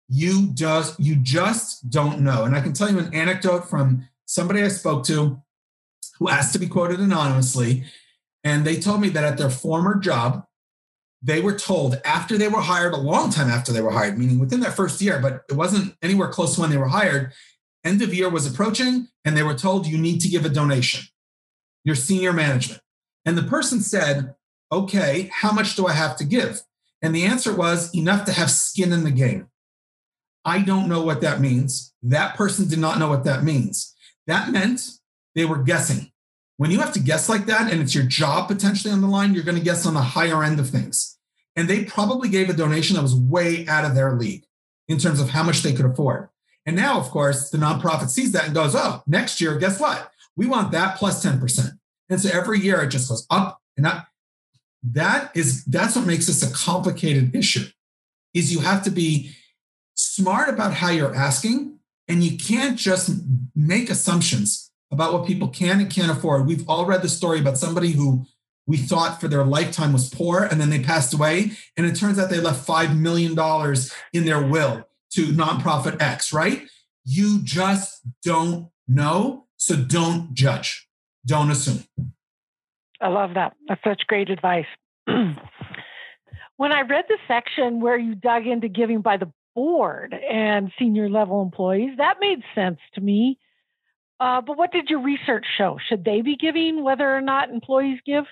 you 0.08 0.48
just 0.54 0.98
you 0.98 1.16
just 1.16 1.88
don't 1.88 2.20
know. 2.20 2.44
And 2.44 2.56
I 2.56 2.60
can 2.60 2.72
tell 2.72 2.90
you 2.90 2.98
an 2.98 3.14
anecdote 3.14 3.68
from 3.68 4.08
somebody 4.26 4.62
I 4.62 4.68
spoke 4.68 5.04
to 5.06 5.40
who 6.18 6.28
asked 6.28 6.52
to 6.52 6.58
be 6.58 6.66
quoted 6.66 7.00
anonymously 7.00 7.84
and 8.44 8.64
they 8.64 8.78
told 8.78 9.00
me 9.00 9.08
that 9.10 9.24
at 9.24 9.38
their 9.38 9.50
former 9.50 9.96
job 9.96 10.44
they 11.22 11.40
were 11.40 11.56
told 11.56 12.00
after 12.04 12.38
they 12.38 12.48
were 12.48 12.60
hired 12.60 12.94
a 12.94 12.96
long 12.96 13.30
time 13.30 13.48
after 13.48 13.72
they 13.72 13.80
were 13.80 13.90
hired 13.90 14.18
meaning 14.18 14.38
within 14.38 14.60
their 14.60 14.70
first 14.70 15.00
year 15.00 15.18
but 15.20 15.44
it 15.48 15.54
wasn't 15.54 15.94
anywhere 16.02 16.28
close 16.28 16.54
to 16.54 16.60
when 16.60 16.70
they 16.70 16.76
were 16.76 16.88
hired 16.88 17.32
end 17.84 18.02
of 18.02 18.14
year 18.14 18.28
was 18.28 18.46
approaching 18.46 19.08
and 19.24 19.36
they 19.36 19.42
were 19.42 19.54
told 19.54 19.86
you 19.86 19.98
need 19.98 20.20
to 20.20 20.28
give 20.28 20.44
a 20.44 20.50
donation 20.50 21.06
your 21.84 21.94
senior 21.94 22.32
management. 22.32 22.82
And 23.24 23.36
the 23.36 23.42
person 23.42 23.80
said, 23.80 24.34
okay, 24.70 25.30
how 25.32 25.52
much 25.52 25.76
do 25.76 25.86
I 25.86 25.92
have 25.92 26.16
to 26.16 26.24
give? 26.24 26.62
And 27.02 27.14
the 27.14 27.24
answer 27.24 27.54
was 27.54 27.94
enough 27.94 28.26
to 28.26 28.32
have 28.32 28.50
skin 28.50 28.92
in 28.92 29.04
the 29.04 29.10
game. 29.10 29.48
I 30.44 30.60
don't 30.60 30.88
know 30.88 31.02
what 31.02 31.20
that 31.22 31.40
means. 31.40 31.94
That 32.02 32.36
person 32.36 32.68
did 32.68 32.78
not 32.78 32.98
know 32.98 33.08
what 33.08 33.24
that 33.24 33.44
means. 33.44 33.94
That 34.26 34.50
meant 34.50 34.90
they 35.34 35.44
were 35.44 35.62
guessing. 35.62 36.12
When 36.56 36.70
you 36.70 36.80
have 36.80 36.92
to 36.92 37.00
guess 37.00 37.28
like 37.28 37.46
that 37.46 37.72
and 37.72 37.80
it's 37.80 37.94
your 37.94 38.04
job 38.04 38.48
potentially 38.48 38.92
on 38.92 39.00
the 39.00 39.06
line, 39.06 39.34
you're 39.34 39.44
going 39.44 39.58
to 39.58 39.64
guess 39.64 39.86
on 39.86 39.94
the 39.94 40.00
higher 40.00 40.44
end 40.44 40.60
of 40.60 40.68
things. 40.68 41.18
And 41.56 41.68
they 41.68 41.84
probably 41.84 42.28
gave 42.28 42.48
a 42.48 42.54
donation 42.54 42.96
that 42.96 43.02
was 43.02 43.14
way 43.14 43.66
out 43.66 43.84
of 43.84 43.94
their 43.94 44.12
league 44.12 44.44
in 44.88 44.98
terms 44.98 45.20
of 45.20 45.30
how 45.30 45.42
much 45.42 45.62
they 45.62 45.72
could 45.72 45.86
afford. 45.86 46.28
And 46.66 46.76
now, 46.76 46.98
of 46.98 47.10
course, 47.10 47.50
the 47.50 47.58
nonprofit 47.58 48.10
sees 48.10 48.32
that 48.32 48.44
and 48.44 48.54
goes, 48.54 48.74
oh, 48.74 49.02
next 49.06 49.40
year, 49.40 49.58
guess 49.58 49.80
what? 49.80 50.10
We 50.36 50.46
want 50.46 50.72
that 50.72 50.96
plus 50.96 51.24
10%. 51.24 51.78
And 52.08 52.20
so 52.20 52.30
every 52.32 52.60
year 52.60 52.82
it 52.82 52.88
just 52.88 53.08
goes 53.08 53.26
up 53.30 53.60
and 53.76 53.86
up. 53.86 54.06
That 54.82 55.30
is 55.34 55.64
that's 55.64 55.94
what 55.94 56.06
makes 56.06 56.26
this 56.26 56.42
a 56.42 56.52
complicated 56.52 57.34
issue. 57.34 57.66
Is 58.32 58.52
you 58.52 58.60
have 58.60 58.82
to 58.84 58.90
be 58.90 59.32
smart 59.94 60.48
about 60.48 60.74
how 60.74 60.90
you're 60.90 61.14
asking 61.14 61.78
and 62.08 62.24
you 62.24 62.38
can't 62.38 62.78
just 62.78 63.10
make 63.54 63.90
assumptions 63.90 64.70
about 64.90 65.12
what 65.12 65.26
people 65.26 65.48
can 65.48 65.80
and 65.80 65.90
can't 65.90 66.10
afford. 66.10 66.46
We've 66.46 66.68
all 66.68 66.86
read 66.86 67.02
the 67.02 67.08
story 67.08 67.40
about 67.40 67.58
somebody 67.58 67.92
who 67.92 68.24
we 68.66 68.76
thought 68.76 69.20
for 69.20 69.28
their 69.28 69.44
lifetime 69.44 69.92
was 69.92 70.08
poor 70.08 70.44
and 70.44 70.60
then 70.60 70.70
they 70.70 70.82
passed 70.82 71.12
away. 71.12 71.52
And 71.76 71.86
it 71.86 71.96
turns 71.96 72.18
out 72.18 72.30
they 72.30 72.40
left 72.40 72.66
$5 72.66 72.98
million 72.98 73.36
in 74.12 74.24
their 74.24 74.44
will 74.44 74.84
to 75.12 75.26
nonprofit 75.26 76.00
X, 76.00 76.32
right? 76.32 76.62
You 77.04 77.40
just 77.42 78.00
don't 78.24 78.68
know. 78.86 79.46
So 79.56 79.76
don't 79.76 80.32
judge, 80.34 80.88
don't 81.26 81.50
assume. 81.50 81.84
I 83.00 83.08
love 83.08 83.34
that. 83.34 83.54
That's 83.68 83.82
such 83.84 84.02
great 84.06 84.30
advice. 84.30 84.66
when 85.06 86.72
I 86.72 86.82
read 86.82 87.04
the 87.08 87.18
section 87.26 87.80
where 87.80 87.98
you 87.98 88.14
dug 88.14 88.46
into 88.46 88.68
giving 88.68 89.00
by 89.00 89.16
the 89.16 89.32
board 89.54 90.14
and 90.14 90.70
senior 90.78 91.08
level 91.08 91.42
employees, 91.42 91.96
that 91.98 92.16
made 92.20 92.42
sense 92.54 92.78
to 92.94 93.00
me. 93.00 93.38
Uh, 94.18 94.40
but 94.42 94.58
what 94.58 94.70
did 94.70 94.90
your 94.90 95.00
research 95.00 95.46
show? 95.56 95.78
Should 95.88 96.04
they 96.04 96.20
be 96.20 96.36
giving 96.36 96.84
whether 96.84 97.14
or 97.14 97.22
not 97.22 97.48
employees 97.48 98.00
give? 98.04 98.24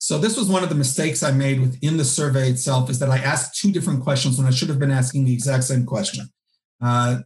So 0.00 0.16
this 0.16 0.36
was 0.36 0.48
one 0.48 0.62
of 0.62 0.70
the 0.70 0.74
mistakes 0.74 1.22
I 1.22 1.30
made 1.30 1.60
within 1.60 1.98
the 1.98 2.06
survey 2.06 2.48
itself 2.48 2.88
is 2.88 2.98
that 3.00 3.10
I 3.10 3.18
asked 3.18 3.60
two 3.60 3.70
different 3.70 4.02
questions 4.02 4.38
when 4.38 4.46
I 4.46 4.50
should 4.50 4.70
have 4.70 4.78
been 4.78 4.90
asking 4.90 5.26
the 5.26 5.32
exact 5.34 5.64
same 5.64 5.84
question. 5.84 6.30
Uh, 6.80 7.18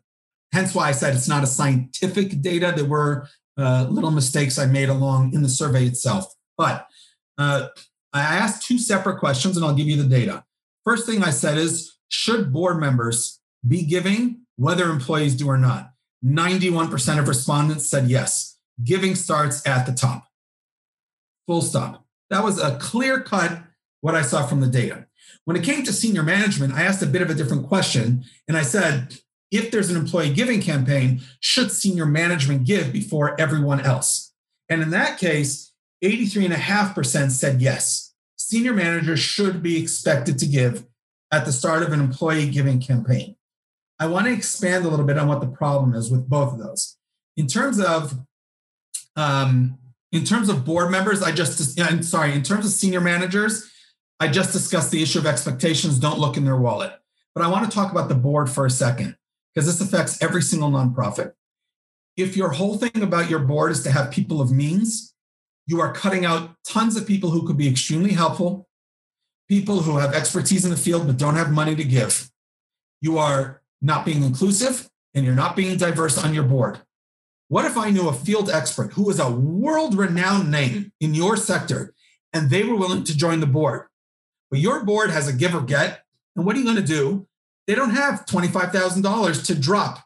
hence 0.53 0.75
why 0.75 0.89
I 0.89 0.93
said 0.93 1.15
it's 1.15 1.29
not 1.29 1.45
a 1.45 1.47
scientific 1.47 2.43
data. 2.43 2.73
There 2.75 2.85
were 2.85 3.29
uh, 3.57 3.87
little 3.89 4.11
mistakes 4.11 4.59
I 4.59 4.67
made 4.67 4.89
along 4.89 5.35
in 5.35 5.43
the 5.43 5.49
survey 5.49 5.87
itself. 5.87 6.35
But 6.59 6.89
uh, 7.39 7.69
I 8.13 8.23
asked 8.23 8.67
two 8.67 8.79
separate 8.79 9.21
questions 9.21 9.57
and 9.57 9.65
I'll 9.65 9.75
give 9.75 9.87
you 9.87 10.03
the 10.03 10.09
data. 10.09 10.45
First 10.85 11.07
thing 11.07 11.23
I 11.23 11.31
said 11.31 11.57
is 11.57 11.97
should 12.09 12.53
board 12.53 12.81
members 12.81 13.41
be 13.67 13.85
giving 13.85 14.41
whether 14.57 14.91
employees 14.91 15.37
do 15.37 15.49
or 15.49 15.59
not? 15.59 15.93
91% 16.25 17.21
of 17.21 17.29
respondents 17.29 17.89
said 17.89 18.09
yes. 18.09 18.59
Giving 18.83 19.15
starts 19.15 19.65
at 19.65 19.87
the 19.87 19.93
top. 19.93 20.27
Full 21.47 21.63
stop. 21.63 22.04
That 22.31 22.45
was 22.45 22.61
a 22.61 22.79
clear 22.79 23.21
cut 23.21 23.63
what 24.01 24.15
I 24.15 24.23
saw 24.23 24.47
from 24.47 24.61
the 24.61 24.67
data. 24.67 25.07
When 25.45 25.57
it 25.57 25.65
came 25.65 25.85
to 25.85 25.93
senior 25.93 26.23
management, 26.23 26.75
I 26.75 26.83
asked 26.83 27.03
a 27.03 27.07
bit 27.07 27.23
of 27.23 27.31
a 27.31 27.35
different 27.35 27.69
question. 27.69 28.25
And 28.49 28.57
I 28.57 28.63
said, 28.63 29.17
if 29.51 29.71
there's 29.71 29.91
an 29.91 29.97
employee 29.97 30.33
giving 30.33 30.61
campaign, 30.61 31.23
should 31.41 31.71
senior 31.71 32.07
management 32.07 32.65
give 32.65 32.93
before 32.93 33.39
everyone 33.41 33.81
else? 33.81 34.33
And 34.69 34.83
in 34.83 34.91
that 34.91 35.19
case, 35.19 35.73
83.5% 36.03 37.31
said 37.31 37.61
yes. 37.61 38.15
Senior 38.37 38.75
managers 38.75 39.21
should 39.21 39.63
be 39.63 39.81
expected 39.81 40.39
to 40.39 40.47
give 40.47 40.85
at 41.33 41.45
the 41.45 41.53
start 41.53 41.83
of 41.83 41.93
an 41.93 42.01
employee 42.01 42.51
giving 42.51 42.81
campaign. 42.81 43.37
I 43.99 44.07
want 44.07 44.27
to 44.27 44.33
expand 44.33 44.85
a 44.85 44.89
little 44.89 45.07
bit 45.07 45.19
on 45.19 45.29
what 45.29 45.41
the 45.41 45.47
problem 45.47 45.95
is 45.95 46.11
with 46.11 46.29
both 46.29 46.53
of 46.53 46.59
those. 46.59 46.97
In 47.37 47.47
terms 47.47 47.81
of 47.81 48.19
um, 49.17 49.79
in 50.15 50.25
terms 50.25 50.49
of 50.49 50.65
board 50.65 50.93
members, 50.93 51.23
I 51.23 51.33
just 51.33 51.79
I'm 51.79 52.03
sorry, 52.05 52.33
in 52.35 52.43
terms 52.43 52.65
of 52.65 52.71
senior 52.71 53.01
managers, 53.01 53.69
I 54.21 54.29
just 54.29 54.53
discussed 54.53 54.93
the 54.93 55.03
issue 55.03 55.19
of 55.19 55.27
expectations 55.27 55.99
don't 55.99 56.21
look 56.21 56.37
in 56.37 56.45
their 56.45 56.57
wallet. 56.57 56.93
But 57.35 57.45
I 57.45 57.49
want 57.49 57.69
to 57.69 57.75
talk 57.75 57.91
about 57.91 58.09
the 58.09 58.15
board 58.15 58.49
for 58.49 58.65
a 58.65 58.71
second 58.71 59.17
because 59.53 59.67
this 59.67 59.81
affects 59.81 60.23
every 60.23 60.41
single 60.41 60.71
nonprofit. 60.71 61.33
If 62.17 62.37
your 62.37 62.51
whole 62.51 62.79
thing 62.79 63.03
about 63.03 63.29
your 63.29 63.41
board 63.41 63.73
is 63.73 63.83
to 63.83 63.91
have 63.91 64.13
people 64.13 64.41
of 64.41 64.53
means, 64.53 65.15
you 65.67 65.81
are 65.81 65.93
cutting 65.93 66.25
out 66.25 66.51
tons 66.65 66.97
of 66.97 67.09
people 67.09 67.31
who 67.31 67.45
could 67.45 67.57
be 67.57 67.69
extremely 67.69 68.13
helpful, 68.13 68.69
people 69.49 69.81
who 69.81 69.99
have 69.99 70.15
expertise 70.15 70.65
in 70.65 70.71
the 70.71 70.77
field 70.77 71.09
but 71.09 71.17
don't 71.17 71.35
have 71.35 71.51
money 71.51 71.75
to 71.75 71.83
give. 71.83 72.31
You 73.01 73.19
are 73.19 73.63
not 73.83 74.05
being 74.05 74.23
inclusive 74.23 74.89
and 75.13 75.25
you're 75.25 75.35
not 75.35 75.57
being 75.57 75.77
diverse 75.77 76.23
on 76.23 76.35
your 76.35 76.45
board. 76.45 76.79
What 77.49 77.67
if 77.67 77.77
I 77.77 77.91
knew 77.91 78.09
a 78.09 78.13
field 78.13 78.49
expert 78.49 78.95
who 78.95 79.05
was 79.05 79.21
a 79.21 79.31
world 79.31 79.97
renowned 79.97 80.51
name 80.51 80.93
in 81.01 81.15
your 81.15 81.37
sector 81.37 81.95
and 82.33 82.49
they 82.49 82.65
were 82.65 82.77
willing 82.77 83.05
to 83.05 83.17
join 83.17 83.41
the 83.41 83.47
board? 83.47 83.87
But 84.51 84.61
your 84.61 84.85
board 84.85 85.11
has 85.11 85.29
a 85.29 85.33
give 85.33 85.55
or 85.55 85.61
get. 85.61 86.03
And 86.37 86.47
what 86.47 86.57
are 86.57 86.59
you 86.59 86.65
going 86.65 86.77
to 86.77 86.83
do? 86.83 87.27
They 87.67 87.75
don't 87.75 87.91
have 87.91 88.27
$25,000 88.27 89.47
to 89.47 89.55
drop, 89.55 90.01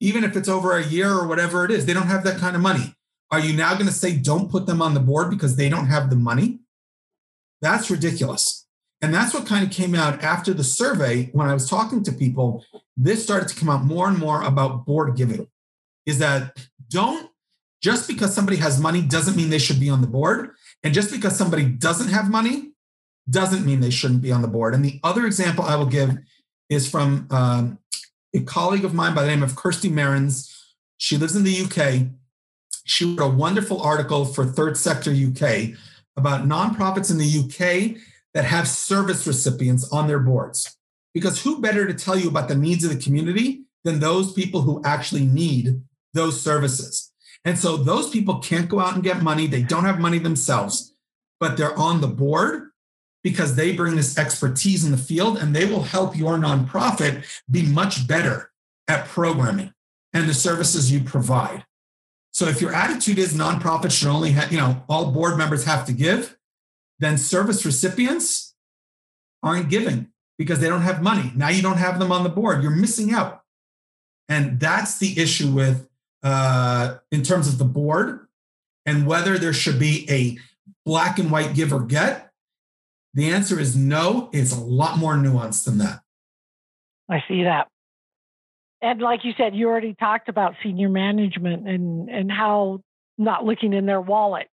even 0.00 0.24
if 0.24 0.36
it's 0.36 0.48
over 0.48 0.76
a 0.76 0.84
year 0.84 1.12
or 1.12 1.26
whatever 1.26 1.64
it 1.64 1.70
is. 1.70 1.86
They 1.86 1.94
don't 1.94 2.06
have 2.06 2.24
that 2.24 2.38
kind 2.38 2.56
of 2.56 2.62
money. 2.62 2.94
Are 3.30 3.40
you 3.40 3.56
now 3.56 3.74
going 3.74 3.86
to 3.86 3.92
say 3.92 4.16
don't 4.16 4.50
put 4.50 4.66
them 4.66 4.82
on 4.82 4.94
the 4.94 5.00
board 5.00 5.30
because 5.30 5.56
they 5.56 5.68
don't 5.68 5.86
have 5.86 6.10
the 6.10 6.16
money? 6.16 6.60
That's 7.60 7.90
ridiculous. 7.90 8.66
And 9.00 9.12
that's 9.12 9.34
what 9.34 9.46
kind 9.46 9.64
of 9.64 9.70
came 9.70 9.94
out 9.94 10.22
after 10.22 10.54
the 10.54 10.64
survey 10.64 11.30
when 11.32 11.48
I 11.48 11.54
was 11.54 11.68
talking 11.68 12.02
to 12.04 12.12
people. 12.12 12.64
This 12.96 13.22
started 13.22 13.48
to 13.48 13.56
come 13.56 13.68
out 13.68 13.84
more 13.84 14.08
and 14.08 14.18
more 14.18 14.42
about 14.42 14.86
board 14.86 15.16
giving 15.16 15.46
is 16.06 16.18
that 16.18 16.66
don't 16.88 17.30
just 17.84 18.08
because 18.08 18.34
somebody 18.34 18.56
has 18.56 18.80
money 18.80 19.02
doesn't 19.02 19.36
mean 19.36 19.50
they 19.50 19.58
should 19.58 19.78
be 19.78 19.90
on 19.90 20.00
the 20.00 20.06
board. 20.06 20.52
And 20.82 20.94
just 20.94 21.10
because 21.10 21.36
somebody 21.36 21.66
doesn't 21.66 22.08
have 22.08 22.30
money 22.30 22.72
doesn't 23.28 23.66
mean 23.66 23.80
they 23.80 23.90
shouldn't 23.90 24.22
be 24.22 24.32
on 24.32 24.40
the 24.40 24.48
board. 24.48 24.74
And 24.74 24.82
the 24.82 24.98
other 25.04 25.26
example 25.26 25.66
I 25.66 25.76
will 25.76 25.84
give 25.84 26.16
is 26.70 26.90
from 26.90 27.26
um, 27.30 27.78
a 28.34 28.40
colleague 28.40 28.86
of 28.86 28.94
mine 28.94 29.14
by 29.14 29.20
the 29.22 29.28
name 29.28 29.42
of 29.42 29.54
Kirsty 29.54 29.90
Marrins. 29.90 30.50
She 30.96 31.18
lives 31.18 31.36
in 31.36 31.44
the 31.44 31.62
UK. 31.62 32.08
She 32.86 33.04
wrote 33.04 33.26
a 33.26 33.28
wonderful 33.28 33.82
article 33.82 34.24
for 34.24 34.46
Third 34.46 34.78
Sector 34.78 35.10
UK 35.10 35.76
about 36.16 36.48
nonprofits 36.48 37.10
in 37.10 37.18
the 37.18 37.44
UK 37.44 38.00
that 38.32 38.46
have 38.46 38.66
service 38.66 39.26
recipients 39.26 39.92
on 39.92 40.06
their 40.06 40.20
boards. 40.20 40.74
Because 41.12 41.42
who 41.42 41.60
better 41.60 41.86
to 41.86 41.92
tell 41.92 42.18
you 42.18 42.28
about 42.28 42.48
the 42.48 42.54
needs 42.54 42.82
of 42.82 42.90
the 42.90 43.02
community 43.02 43.64
than 43.84 44.00
those 44.00 44.32
people 44.32 44.62
who 44.62 44.82
actually 44.84 45.26
need 45.26 45.82
those 46.14 46.40
services? 46.40 47.12
And 47.44 47.58
so 47.58 47.76
those 47.76 48.08
people 48.08 48.38
can't 48.38 48.68
go 48.68 48.80
out 48.80 48.94
and 48.94 49.04
get 49.04 49.22
money. 49.22 49.46
They 49.46 49.62
don't 49.62 49.84
have 49.84 50.00
money 50.00 50.18
themselves, 50.18 50.94
but 51.38 51.56
they're 51.56 51.78
on 51.78 52.00
the 52.00 52.08
board 52.08 52.70
because 53.22 53.56
they 53.56 53.72
bring 53.72 53.96
this 53.96 54.16
expertise 54.16 54.84
in 54.84 54.90
the 54.90 54.96
field 54.96 55.38
and 55.38 55.54
they 55.54 55.64
will 55.64 55.82
help 55.82 56.16
your 56.16 56.36
nonprofit 56.36 57.24
be 57.50 57.62
much 57.62 58.06
better 58.06 58.50
at 58.88 59.06
programming 59.06 59.72
and 60.12 60.28
the 60.28 60.34
services 60.34 60.92
you 60.92 61.00
provide. 61.00 61.64
So 62.32 62.46
if 62.46 62.60
your 62.60 62.74
attitude 62.74 63.18
is 63.18 63.34
nonprofits 63.34 63.92
should 63.92 64.08
only 64.08 64.32
have, 64.32 64.50
you 64.50 64.58
know, 64.58 64.82
all 64.88 65.12
board 65.12 65.38
members 65.38 65.64
have 65.64 65.86
to 65.86 65.92
give, 65.92 66.36
then 66.98 67.16
service 67.16 67.64
recipients 67.64 68.54
aren't 69.42 69.70
giving 69.70 70.08
because 70.38 70.58
they 70.58 70.68
don't 70.68 70.82
have 70.82 71.02
money. 71.02 71.32
Now 71.34 71.48
you 71.48 71.62
don't 71.62 71.76
have 71.76 71.98
them 71.98 72.10
on 72.10 72.24
the 72.24 72.28
board. 72.28 72.62
You're 72.62 72.72
missing 72.72 73.12
out. 73.12 73.42
And 74.28 74.58
that's 74.58 74.98
the 74.98 75.18
issue 75.20 75.50
with, 75.50 75.88
uh, 76.24 76.96
in 77.12 77.22
terms 77.22 77.46
of 77.46 77.58
the 77.58 77.64
board 77.64 78.26
and 78.84 79.06
whether 79.06 79.38
there 79.38 79.52
should 79.52 79.78
be 79.78 80.06
a 80.10 80.36
black 80.84 81.18
and 81.18 81.30
white 81.30 81.54
give 81.54 81.72
or 81.72 81.80
get. 81.80 82.30
The 83.14 83.30
answer 83.30 83.60
is 83.60 83.76
no. 83.76 84.28
It's 84.32 84.52
a 84.52 84.58
lot 84.60 84.98
more 84.98 85.14
nuanced 85.14 85.64
than 85.64 85.78
that. 85.78 86.00
I 87.08 87.22
see 87.28 87.44
that 87.44 87.68
and 88.84 89.00
like 89.00 89.24
you 89.24 89.32
said, 89.38 89.54
you 89.54 89.68
already 89.68 89.94
talked 89.94 90.28
about 90.28 90.54
senior 90.62 90.90
management 90.90 91.66
and 91.66 92.10
and 92.10 92.30
how 92.30 92.82
not 93.16 93.44
looking 93.44 93.72
in 93.72 93.86
their 93.86 94.00
wallet 94.00 94.48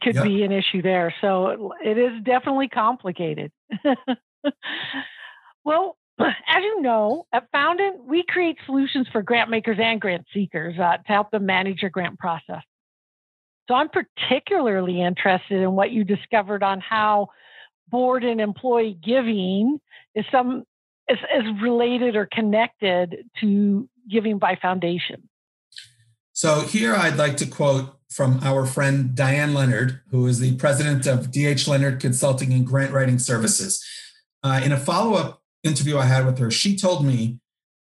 could 0.00 0.14
yep. 0.14 0.24
be 0.24 0.42
an 0.42 0.52
issue 0.52 0.80
there. 0.80 1.14
So 1.20 1.74
it 1.84 1.98
is 1.98 2.12
definitely 2.24 2.68
complicated. 2.68 3.52
well, 5.64 5.98
as 6.60 6.64
you 6.64 6.82
know, 6.82 7.26
at 7.32 7.48
Foundant, 7.52 8.04
we 8.04 8.22
create 8.28 8.56
solutions 8.66 9.08
for 9.10 9.22
grant 9.22 9.50
makers 9.50 9.78
and 9.80 10.00
grant 10.00 10.26
seekers 10.32 10.78
uh, 10.78 10.98
to 10.98 11.02
help 11.06 11.30
them 11.30 11.46
manage 11.46 11.80
their 11.80 11.90
grant 11.90 12.18
process. 12.18 12.62
So 13.68 13.74
I'm 13.74 13.88
particularly 13.88 15.00
interested 15.00 15.62
in 15.62 15.72
what 15.72 15.90
you 15.90 16.04
discovered 16.04 16.62
on 16.62 16.80
how 16.80 17.28
board 17.88 18.24
and 18.24 18.40
employee 18.40 18.98
giving 19.02 19.80
is 20.14 20.24
some 20.30 20.64
is, 21.08 21.18
is 21.36 21.62
related 21.62 22.16
or 22.16 22.26
connected 22.26 23.24
to 23.40 23.88
Giving 24.08 24.38
by 24.38 24.56
Foundation. 24.60 25.28
So 26.32 26.60
here 26.60 26.94
I'd 26.94 27.16
like 27.16 27.36
to 27.38 27.46
quote 27.46 27.96
from 28.10 28.40
our 28.42 28.66
friend 28.66 29.14
Diane 29.14 29.54
Leonard, 29.54 30.00
who 30.10 30.26
is 30.26 30.40
the 30.40 30.56
president 30.56 31.06
of 31.06 31.30
DH 31.30 31.68
Leonard 31.68 32.00
Consulting 32.00 32.52
and 32.52 32.66
Grant 32.66 32.92
Writing 32.92 33.18
Services. 33.18 33.84
Uh, 34.42 34.60
in 34.64 34.72
a 34.72 34.76
follow 34.78 35.14
up 35.14 35.40
interview 35.62 35.98
I 35.98 36.04
had 36.04 36.26
with 36.26 36.38
her, 36.38 36.50
she 36.50 36.76
told 36.76 37.04
me 37.04 37.38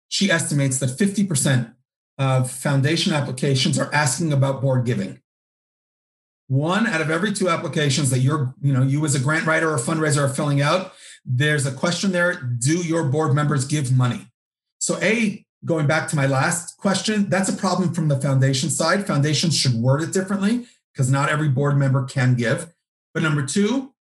she 0.07 0.31
estimates 0.31 0.79
that 0.79 0.89
50% 0.89 1.73
of 2.17 2.51
foundation 2.51 3.13
applications 3.13 3.79
are 3.79 3.93
asking 3.93 4.33
about 4.33 4.61
board 4.61 4.85
giving. 4.85 5.21
One 6.47 6.87
out 6.87 7.01
of 7.01 7.11
every 7.11 7.31
two 7.31 7.47
applications 7.47 8.09
that 8.09 8.19
you're, 8.19 8.55
you 8.61 8.73
know, 8.73 8.81
you 8.81 9.05
as 9.05 9.15
a 9.15 9.19
grant 9.19 9.45
writer 9.45 9.71
or 9.71 9.77
fundraiser 9.77 10.17
are 10.17 10.29
filling 10.29 10.61
out 10.61 10.93
there's 11.25 11.65
a 11.65 11.71
question 11.71 12.11
there 12.11 12.33
Do 12.33 12.77
your 12.77 13.05
board 13.05 13.33
members 13.33 13.65
give 13.65 13.95
money? 13.95 14.27
So, 14.79 14.97
A, 15.01 15.45
going 15.65 15.87
back 15.87 16.07
to 16.09 16.15
my 16.15 16.25
last 16.25 16.77
question, 16.77 17.29
that's 17.29 17.49
a 17.49 17.53
problem 17.53 17.93
from 17.93 18.07
the 18.07 18.19
foundation 18.19 18.69
side. 18.69 19.05
Foundations 19.05 19.57
should 19.57 19.73
word 19.73 20.01
it 20.01 20.13
differently 20.13 20.65
because 20.93 21.11
not 21.11 21.29
every 21.29 21.49
board 21.49 21.77
member 21.77 22.05
can 22.05 22.35
give. 22.35 22.73
But 23.13 23.23
number 23.23 23.45
two, 23.45 23.93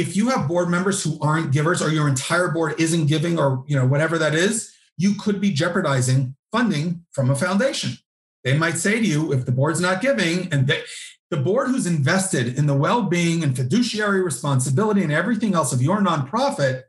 if 0.00 0.16
you 0.16 0.28
have 0.30 0.48
board 0.48 0.68
members 0.68 1.02
who 1.02 1.18
aren't 1.20 1.52
givers 1.52 1.82
or 1.82 1.90
your 1.90 2.08
entire 2.08 2.48
board 2.48 2.74
isn't 2.78 3.06
giving 3.06 3.38
or 3.38 3.64
you 3.66 3.76
know 3.76 3.86
whatever 3.86 4.18
that 4.18 4.34
is, 4.34 4.74
you 4.96 5.14
could 5.14 5.40
be 5.40 5.50
jeopardizing 5.50 6.34
funding 6.52 7.04
from 7.12 7.30
a 7.30 7.36
foundation 7.36 7.98
they 8.44 8.56
might 8.56 8.76
say 8.76 9.00
to 9.00 9.06
you, 9.06 9.32
if 9.32 9.44
the 9.44 9.52
board's 9.52 9.80
not 9.80 10.00
giving, 10.00 10.52
and 10.52 10.66
they, 10.66 10.82
the 11.30 11.36
board 11.36 11.68
who's 11.68 11.86
invested 11.86 12.56
in 12.56 12.66
the 12.66 12.74
well-being 12.74 13.42
and 13.42 13.56
fiduciary 13.56 14.22
responsibility 14.22 15.02
and 15.02 15.12
everything 15.12 15.54
else 15.54 15.72
of 15.72 15.82
your 15.82 15.98
nonprofit, 15.98 16.84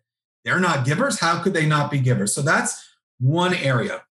they're 0.45 0.59
not 0.59 0.85
givers. 0.85 1.19
How 1.19 1.41
could 1.41 1.53
they 1.53 1.65
not 1.65 1.91
be 1.91 1.99
givers? 1.99 2.33
So 2.33 2.41
that's 2.41 2.81
one 3.19 3.53
area 3.53 4.03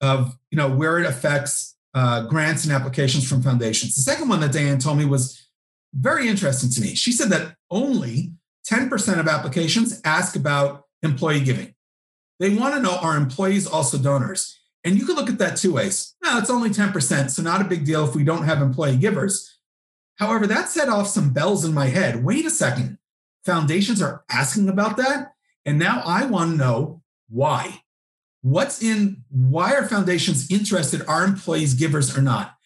of 0.00 0.38
you 0.50 0.56
know 0.56 0.70
where 0.70 0.98
it 0.98 1.06
affects 1.06 1.76
uh, 1.92 2.22
grants 2.22 2.64
and 2.64 2.72
applications 2.72 3.28
from 3.28 3.42
foundations. 3.42 3.94
The 3.94 4.02
second 4.02 4.28
one 4.28 4.40
that 4.40 4.52
Diane 4.52 4.78
told 4.78 4.96
me 4.96 5.04
was 5.04 5.47
very 5.94 6.28
interesting 6.28 6.70
to 6.70 6.80
me. 6.80 6.94
She 6.94 7.12
said 7.12 7.30
that 7.30 7.56
only 7.70 8.32
10% 8.70 9.18
of 9.18 9.28
applications 9.28 10.00
ask 10.04 10.36
about 10.36 10.84
employee 11.02 11.40
giving. 11.40 11.74
They 12.38 12.54
want 12.54 12.74
to 12.74 12.82
know 12.82 12.96
are 12.96 13.16
employees 13.16 13.66
also 13.66 13.98
donors? 13.98 14.60
And 14.84 14.96
you 14.96 15.04
can 15.04 15.16
look 15.16 15.28
at 15.28 15.38
that 15.38 15.56
two 15.56 15.74
ways. 15.74 16.14
No, 16.22 16.38
it's 16.38 16.50
only 16.50 16.70
10%, 16.70 17.30
so 17.30 17.42
not 17.42 17.60
a 17.60 17.64
big 17.64 17.84
deal 17.84 18.06
if 18.06 18.14
we 18.14 18.24
don't 18.24 18.44
have 18.44 18.62
employee 18.62 18.96
givers. 18.96 19.58
However, 20.16 20.46
that 20.46 20.68
set 20.68 20.88
off 20.88 21.08
some 21.08 21.32
bells 21.32 21.64
in 21.64 21.74
my 21.74 21.86
head. 21.86 22.24
Wait 22.24 22.44
a 22.44 22.50
second. 22.50 22.98
Foundations 23.44 24.02
are 24.02 24.24
asking 24.30 24.68
about 24.68 24.96
that. 24.96 25.32
And 25.64 25.78
now 25.78 26.02
I 26.04 26.26
want 26.26 26.52
to 26.52 26.56
know 26.56 27.02
why. 27.28 27.82
What's 28.42 28.82
in, 28.82 29.24
why 29.30 29.74
are 29.74 29.86
foundations 29.86 30.50
interested? 30.50 31.02
Are 31.06 31.24
employees 31.24 31.74
givers 31.74 32.16
or 32.16 32.22
not? 32.22 32.57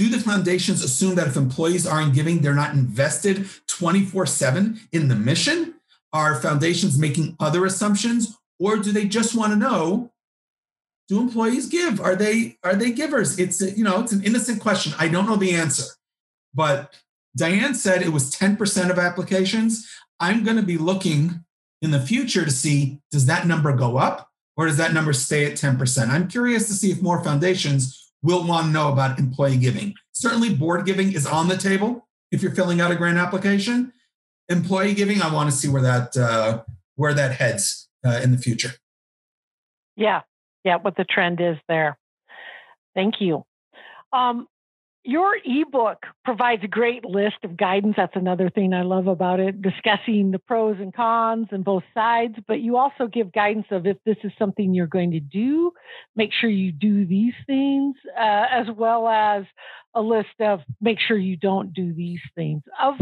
Do 0.00 0.08
the 0.08 0.18
foundations 0.18 0.82
assume 0.82 1.16
that 1.16 1.26
if 1.26 1.36
employees 1.36 1.86
aren't 1.86 2.14
giving, 2.14 2.40
they're 2.40 2.54
not 2.54 2.72
invested 2.72 3.46
24 3.66 4.24
7 4.24 4.80
in 4.92 5.08
the 5.08 5.14
mission? 5.14 5.74
Are 6.14 6.40
foundations 6.40 6.98
making 6.98 7.36
other 7.38 7.66
assumptions? 7.66 8.34
Or 8.58 8.78
do 8.78 8.92
they 8.92 9.04
just 9.04 9.34
want 9.34 9.52
to 9.52 9.58
know 9.58 10.10
do 11.08 11.20
employees 11.20 11.66
give? 11.66 12.00
Are 12.00 12.16
they 12.16 12.56
are 12.64 12.74
they 12.74 12.92
givers? 12.92 13.38
It's 13.38 13.60
a, 13.60 13.72
you 13.72 13.84
know 13.84 14.00
it's 14.00 14.12
an 14.12 14.24
innocent 14.24 14.62
question. 14.62 14.94
I 14.98 15.08
don't 15.08 15.26
know 15.26 15.36
the 15.36 15.52
answer, 15.52 15.84
but 16.54 16.94
Diane 17.36 17.74
said 17.74 18.00
it 18.00 18.08
was 18.08 18.34
10% 18.34 18.90
of 18.90 18.98
applications. 18.98 19.86
I'm 20.18 20.44
going 20.44 20.56
to 20.56 20.62
be 20.62 20.78
looking 20.78 21.44
in 21.82 21.90
the 21.90 22.00
future 22.00 22.46
to 22.46 22.50
see 22.50 23.02
does 23.10 23.26
that 23.26 23.46
number 23.46 23.76
go 23.76 23.98
up 23.98 24.30
or 24.56 24.64
does 24.64 24.78
that 24.78 24.94
number 24.94 25.12
stay 25.12 25.44
at 25.44 25.58
10%? 25.58 26.08
I'm 26.08 26.26
curious 26.26 26.68
to 26.68 26.72
see 26.72 26.90
if 26.90 27.02
more 27.02 27.22
foundations 27.22 27.99
will 28.22 28.46
want 28.46 28.66
to 28.66 28.72
know 28.72 28.92
about 28.92 29.18
employee 29.18 29.56
giving. 29.56 29.94
Certainly, 30.12 30.54
board 30.54 30.86
giving 30.86 31.12
is 31.12 31.26
on 31.26 31.48
the 31.48 31.56
table 31.56 32.08
if 32.30 32.42
you're 32.42 32.54
filling 32.54 32.80
out 32.80 32.90
a 32.90 32.96
grant 32.96 33.18
application. 33.18 33.92
Employee 34.48 34.94
giving, 34.94 35.22
I 35.22 35.32
want 35.32 35.50
to 35.50 35.56
see 35.56 35.68
where 35.68 35.82
that 35.82 36.16
uh, 36.16 36.62
where 36.96 37.14
that 37.14 37.32
heads 37.32 37.88
uh, 38.04 38.20
in 38.22 38.32
the 38.32 38.38
future. 38.38 38.72
Yeah, 39.96 40.22
yeah, 40.64 40.76
what 40.76 40.96
the 40.96 41.04
trend 41.04 41.40
is 41.40 41.56
there. 41.68 41.98
Thank 42.94 43.20
you. 43.20 43.44
Um, 44.12 44.48
your 45.02 45.36
ebook 45.44 46.04
provides 46.24 46.62
a 46.62 46.68
great 46.68 47.04
list 47.04 47.36
of 47.42 47.56
guidance. 47.56 47.94
That's 47.96 48.16
another 48.16 48.50
thing 48.50 48.74
I 48.74 48.82
love 48.82 49.06
about 49.06 49.40
it, 49.40 49.62
discussing 49.62 50.30
the 50.30 50.38
pros 50.38 50.76
and 50.78 50.92
cons 50.92 51.48
and 51.50 51.64
both 51.64 51.84
sides. 51.94 52.34
But 52.46 52.60
you 52.60 52.76
also 52.76 53.06
give 53.06 53.32
guidance 53.32 53.66
of 53.70 53.86
if 53.86 53.96
this 54.04 54.18
is 54.24 54.32
something 54.38 54.74
you're 54.74 54.86
going 54.86 55.12
to 55.12 55.20
do, 55.20 55.72
make 56.16 56.32
sure 56.32 56.50
you 56.50 56.70
do 56.70 57.06
these 57.06 57.34
things, 57.46 57.96
uh, 58.16 58.46
as 58.50 58.66
well 58.76 59.08
as 59.08 59.44
a 59.94 60.02
list 60.02 60.40
of 60.40 60.60
make 60.80 60.98
sure 61.00 61.16
you 61.16 61.36
don't 61.36 61.72
do 61.72 61.92
these 61.94 62.20
things. 62.34 62.62
Of 62.80 62.94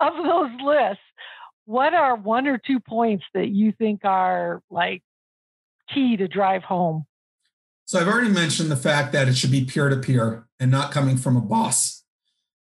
of 0.00 0.14
those 0.24 0.50
lists, 0.64 1.04
what 1.66 1.94
are 1.94 2.16
one 2.16 2.46
or 2.46 2.58
two 2.58 2.80
points 2.80 3.24
that 3.34 3.48
you 3.48 3.72
think 3.72 4.04
are 4.04 4.62
like 4.70 5.02
key 5.92 6.16
to 6.16 6.28
drive 6.28 6.62
home? 6.62 7.04
So 7.84 8.00
I've 8.00 8.08
already 8.08 8.30
mentioned 8.30 8.70
the 8.70 8.76
fact 8.76 9.12
that 9.12 9.28
it 9.28 9.36
should 9.36 9.50
be 9.50 9.64
peer 9.64 9.88
to 9.88 9.96
peer 9.96 10.46
and 10.58 10.70
not 10.70 10.92
coming 10.92 11.16
from 11.16 11.36
a 11.36 11.40
boss. 11.40 12.04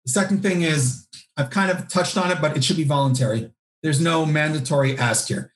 The 0.05 0.13
second 0.13 0.43
thing 0.43 0.63
is 0.63 1.07
I've 1.37 1.51
kind 1.51 1.71
of 1.71 1.89
touched 1.89 2.17
on 2.17 2.31
it, 2.31 2.41
but 2.41 2.57
it 2.57 2.65
should 2.65 2.77
be 2.77 2.85
voluntary. 2.85 3.53
There's 3.83 4.01
no 4.01 4.25
mandatory 4.27 4.97
ask 4.97 5.29
here. 5.29 5.53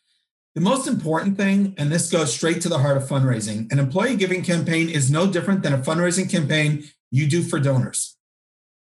The 0.55 0.61
most 0.61 0.87
important 0.87 1.37
thing, 1.37 1.75
and 1.79 1.91
this 1.91 2.11
goes 2.11 2.33
straight 2.33 2.61
to 2.63 2.69
the 2.69 2.79
heart 2.79 2.97
of 2.97 3.09
fundraising, 3.09 3.71
an 3.73 3.79
employee 3.79 4.17
giving 4.17 4.43
campaign 4.43 4.89
is 4.89 5.11
no 5.11 5.27
different 5.27 5.63
than 5.63 5.73
a 5.73 5.79
fundraising 5.79 6.31
campaign 6.31 6.85
you 7.11 7.27
do 7.27 7.43
for 7.43 7.59
donors. 7.59 8.17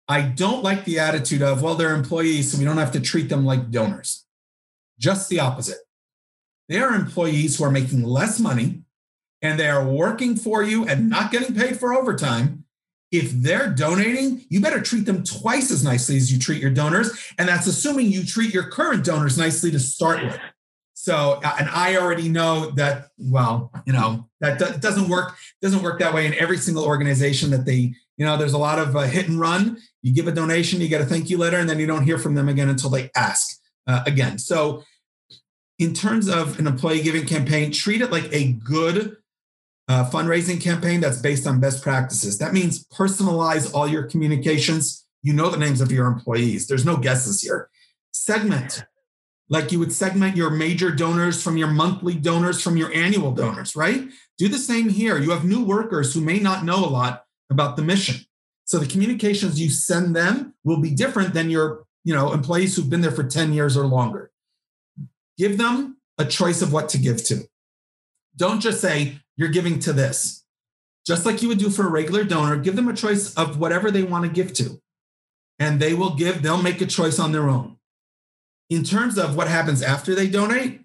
I 0.08 0.22
don't 0.22 0.64
like 0.64 0.86
the 0.86 1.00
attitude 1.00 1.42
of, 1.42 1.64
well, 1.64 1.74
they're 1.74 1.96
employees, 1.96 2.52
so 2.52 2.60
we 2.60 2.66
don't 2.66 2.78
have 2.78 2.92
to 2.92 3.00
treat 3.00 3.30
them 3.30 3.46
like 3.46 3.72
donors. 3.72 4.26
Just 5.00 5.30
the 5.30 5.40
opposite. 5.40 5.80
They 6.70 6.80
are 6.80 6.94
employees 6.94 7.58
who 7.58 7.64
are 7.64 7.72
making 7.72 8.04
less 8.04 8.40
money 8.40 8.84
and 9.42 9.60
they 9.60 9.68
are 9.68 9.86
working 9.86 10.36
for 10.36 10.64
you 10.64 10.86
and 10.88 11.10
not 11.10 11.32
getting 11.32 11.56
paid 11.56 11.80
for 11.80 11.94
overtime. 11.94 12.64
If 13.12 13.32
they're 13.32 13.70
donating, 13.70 14.46
you 14.50 14.60
better 14.60 14.82
treat 14.82 15.06
them 15.06 15.24
twice 15.24 15.72
as 15.72 15.84
nicely 15.84 16.18
as 16.18 16.32
you 16.34 16.40
treat 16.40 16.62
your 16.62 16.72
donors. 16.72 17.34
And 17.38 17.48
that's 17.48 17.68
assuming 17.68 18.08
you 18.12 18.26
treat 18.26 18.54
your 18.54 18.70
current 18.70 19.06
donors 19.06 19.38
nicely 19.38 19.72
to 19.72 19.80
start 19.80 20.24
with. 20.24 20.40
So, 20.96 21.40
uh, 21.44 21.56
and 21.60 21.70
I 21.70 21.98
already 21.98 22.30
know 22.30 22.72
that, 22.72 23.10
well, 23.18 23.72
you 23.86 23.94
know, 23.94 24.28
that 24.40 24.82
doesn't 24.82 25.08
work, 25.08 25.36
doesn't 25.62 25.84
work 25.84 26.00
that 26.00 26.14
way 26.14 26.26
in 26.26 26.34
every 26.34 26.58
single 26.58 26.84
organization 26.84 27.52
that 27.52 27.66
they, 27.66 27.94
you 28.18 28.26
know, 28.26 28.38
there's 28.38 28.54
a 28.54 28.58
lot 28.58 28.80
of 28.80 28.96
uh, 28.96 29.02
hit 29.02 29.28
and 29.28 29.40
run. 29.40 29.78
You 30.02 30.14
give 30.14 30.28
a 30.28 30.32
donation, 30.32 30.82
you 30.82 30.88
get 30.88 31.02
a 31.02 31.06
thank 31.06 31.30
you 31.30 31.38
letter, 31.38 31.58
and 31.58 31.70
then 31.70 31.80
you 31.80 31.86
don't 31.86 32.04
hear 32.04 32.18
from 32.18 32.34
them 32.34 32.50
again 32.50 32.70
until 32.70 32.90
they 32.90 33.12
ask 33.16 33.60
uh, 33.88 34.04
again. 34.08 34.40
So, 34.40 34.84
in 35.78 35.94
terms 35.94 36.30
of 36.30 36.58
an 36.58 36.68
employee 36.68 37.04
giving 37.04 37.26
campaign, 37.26 37.72
treat 37.72 38.02
it 38.02 38.10
like 38.12 38.32
a 38.32 38.54
good 38.54 39.18
uh, 39.88 40.10
fundraising 40.10 40.62
campaign 40.62 41.00
that's 41.00 41.22
based 41.22 41.46
on 41.46 41.60
best 41.60 41.84
practices. 41.84 42.38
That 42.38 42.54
means 42.54 42.86
personalize 42.88 43.74
all 43.74 43.88
your 43.88 44.04
communications. 44.04 45.06
You 45.22 45.34
know 45.34 45.50
the 45.50 45.58
names 45.58 45.82
of 45.82 45.92
your 45.92 46.08
employees. 46.08 46.68
There's 46.68 46.86
no 46.86 46.98
guesses 46.98 47.42
here. 47.42 47.70
Segment, 48.12 48.86
like 49.50 49.72
you 49.72 49.80
would 49.80 49.92
segment 49.92 50.36
your 50.36 50.50
major 50.50 50.92
donors 50.92 51.42
from 51.42 51.58
your 51.58 51.68
monthly 51.68 52.16
donors 52.16 52.62
from 52.62 52.78
your 52.78 52.92
annual 52.94 53.32
donors, 53.32 53.76
right? 53.76 54.08
Do 54.38 54.48
the 54.48 54.58
same 54.58 54.90
here. 54.90 55.18
You 55.18 55.32
have 55.32 55.46
new 55.46 55.64
workers 55.64 56.14
who 56.14 56.22
may 56.22 56.40
not 56.40 56.66
know 56.66 56.84
a 56.84 56.88
lot 56.88 57.26
about 57.50 57.76
the 57.76 57.84
mission. 57.84 58.26
So 58.66 58.80
the 58.80 58.88
communications 58.88 59.60
you 59.60 59.70
send 59.70 60.16
them 60.16 60.56
will 60.64 60.82
be 60.82 60.90
different 60.90 61.34
than 61.36 61.52
your, 61.52 61.86
you 62.04 62.16
know, 62.16 62.34
employees 62.34 62.76
who've 62.76 62.90
been 62.90 63.02
there 63.02 63.12
for 63.12 63.24
10 63.24 63.54
years 63.54 63.78
or 63.78 63.86
longer. 63.86 64.32
Give 65.38 65.58
them 65.58 65.98
a 66.18 66.26
choice 66.26 66.62
of 66.64 66.74
what 66.74 66.90
to 66.90 66.98
give 66.98 67.24
to. 67.26 67.48
Don't 68.36 68.62
just 68.62 68.82
say, 68.82 69.20
you're 69.38 69.50
giving 69.50 69.80
to 69.80 69.94
this. 69.94 70.44
Just 71.06 71.26
like 71.26 71.42
you 71.42 71.48
would 71.50 71.60
do 71.60 71.70
for 71.70 71.86
a 71.86 71.90
regular 71.90 72.24
donor, 72.24 72.58
give 72.58 72.76
them 72.76 72.88
a 72.88 72.94
choice 72.94 73.34
of 73.36 73.60
whatever 73.60 73.92
they 73.92 74.04
want 74.04 74.26
to 74.26 74.32
give 74.32 74.54
to. 74.54 74.82
And 75.60 75.80
they 75.80 75.94
will 75.94 76.16
give, 76.16 76.42
they'll 76.42 76.62
make 76.62 76.82
a 76.82 76.86
choice 76.86 77.20
on 77.20 77.32
their 77.32 77.48
own. 77.48 77.78
In 78.70 78.84
terms 78.84 79.18
of 79.18 79.36
what 79.36 79.48
happens 79.48 79.84
after 79.84 80.16
they 80.16 80.28
donate, 80.28 80.82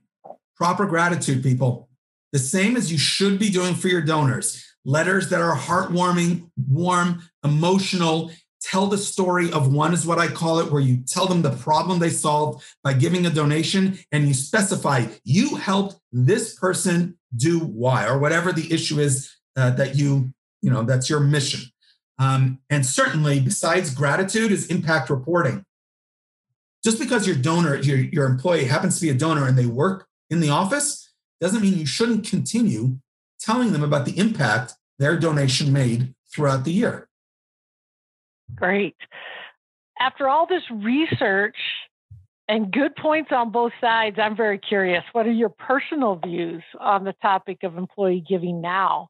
proper 0.54 0.84
gratitude, 0.84 1.42
people. 1.42 1.88
The 2.32 2.38
same 2.38 2.76
as 2.76 2.92
you 2.92 2.98
should 2.98 3.38
be 3.38 3.48
doing 3.48 3.74
for 3.74 3.88
your 3.88 4.02
donors. 4.02 4.64
Letters 4.84 5.30
that 5.30 5.40
are 5.40 5.56
heartwarming, 5.56 6.50
warm, 6.68 7.22
emotional, 7.42 8.30
tell 8.60 8.86
the 8.86 8.98
story 8.98 9.50
of 9.52 9.72
one 9.72 9.94
is 9.94 10.06
what 10.06 10.18
I 10.18 10.28
call 10.28 10.58
it, 10.58 10.70
where 10.70 10.82
you 10.82 10.98
tell 11.06 11.26
them 11.26 11.42
the 11.42 11.56
problem 11.56 11.98
they 11.98 12.10
solved 12.10 12.62
by 12.84 12.92
giving 12.92 13.24
a 13.24 13.30
donation 13.30 13.98
and 14.12 14.28
you 14.28 14.34
specify 14.34 15.06
you 15.24 15.56
helped 15.56 15.96
this 16.12 16.54
person 16.54 17.16
do 17.34 17.60
why 17.60 18.06
or 18.06 18.18
whatever 18.18 18.52
the 18.52 18.72
issue 18.72 18.98
is 18.98 19.34
uh, 19.56 19.70
that 19.70 19.96
you, 19.96 20.32
you 20.62 20.70
know, 20.70 20.82
that's 20.82 21.08
your 21.08 21.20
mission. 21.20 21.70
Um, 22.18 22.58
and 22.68 22.84
certainly, 22.84 23.40
besides 23.40 23.94
gratitude, 23.94 24.52
is 24.52 24.66
impact 24.66 25.08
reporting. 25.08 25.64
Just 26.84 26.98
because 26.98 27.26
your 27.26 27.36
donor, 27.36 27.76
your, 27.76 27.98
your 27.98 28.26
employee 28.26 28.64
happens 28.64 28.96
to 28.96 29.02
be 29.02 29.10
a 29.10 29.14
donor 29.14 29.46
and 29.46 29.56
they 29.56 29.66
work 29.66 30.06
in 30.28 30.40
the 30.40 30.50
office, 30.50 31.12
doesn't 31.40 31.62
mean 31.62 31.78
you 31.78 31.86
shouldn't 31.86 32.26
continue 32.26 32.98
telling 33.38 33.72
them 33.72 33.82
about 33.82 34.04
the 34.04 34.18
impact 34.18 34.74
their 34.98 35.18
donation 35.18 35.72
made 35.72 36.14
throughout 36.32 36.64
the 36.64 36.72
year. 36.72 37.08
Great. 38.54 38.96
After 39.98 40.28
all 40.28 40.46
this 40.46 40.62
research 40.70 41.56
and 42.50 42.72
good 42.72 42.96
points 42.96 43.30
on 43.30 43.52
both 43.52 43.72
sides, 43.80 44.18
I'm 44.18 44.36
very 44.36 44.58
curious. 44.58 45.04
What 45.12 45.24
are 45.24 45.32
your 45.32 45.50
personal 45.50 46.16
views 46.16 46.64
on 46.80 47.04
the 47.04 47.14
topic 47.22 47.62
of 47.62 47.78
employee 47.78 48.24
giving 48.28 48.60
now? 48.60 49.08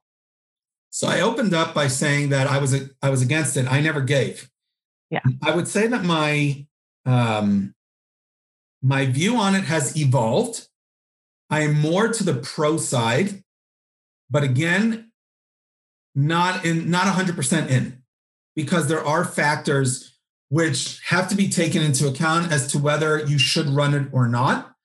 So 0.91 1.07
I 1.07 1.21
opened 1.21 1.53
up 1.55 1.73
by 1.73 1.87
saying 1.87 2.29
that 2.29 2.45
I 2.45 2.59
was 2.59 2.75
I 3.01 3.09
was 3.09 3.23
against 3.23 3.57
it. 3.57 3.69
I 3.71 3.81
never 3.81 4.01
gave. 4.01 4.49
Yeah. 5.09 5.21
I 5.41 5.55
would 5.55 5.67
say 5.67 5.87
that 5.87 6.03
my 6.03 6.67
um, 7.07 7.73
my 8.83 9.07
view 9.07 9.37
on 9.37 9.55
it 9.55 9.63
has 9.63 9.97
evolved. 9.97 10.67
I 11.49 11.61
am 11.61 11.79
more 11.79 12.09
to 12.09 12.23
the 12.23 12.35
pro 12.35 12.77
side, 12.77 13.43
but 14.29 14.43
again, 14.43 15.11
not 16.13 16.63
in 16.63 16.91
not 16.91 17.07
100% 17.07 17.69
in 17.69 18.03
because 18.55 18.87
there 18.87 19.03
are 19.03 19.25
factors 19.25 20.10
which 20.51 20.99
have 21.07 21.29
to 21.29 21.35
be 21.35 21.47
taken 21.47 21.81
into 21.81 22.09
account 22.09 22.51
as 22.51 22.69
to 22.69 22.77
whether 22.77 23.25
you 23.25 23.39
should 23.39 23.69
run 23.69 23.93
it 23.93 24.09
or 24.11 24.27
not. 24.27 24.75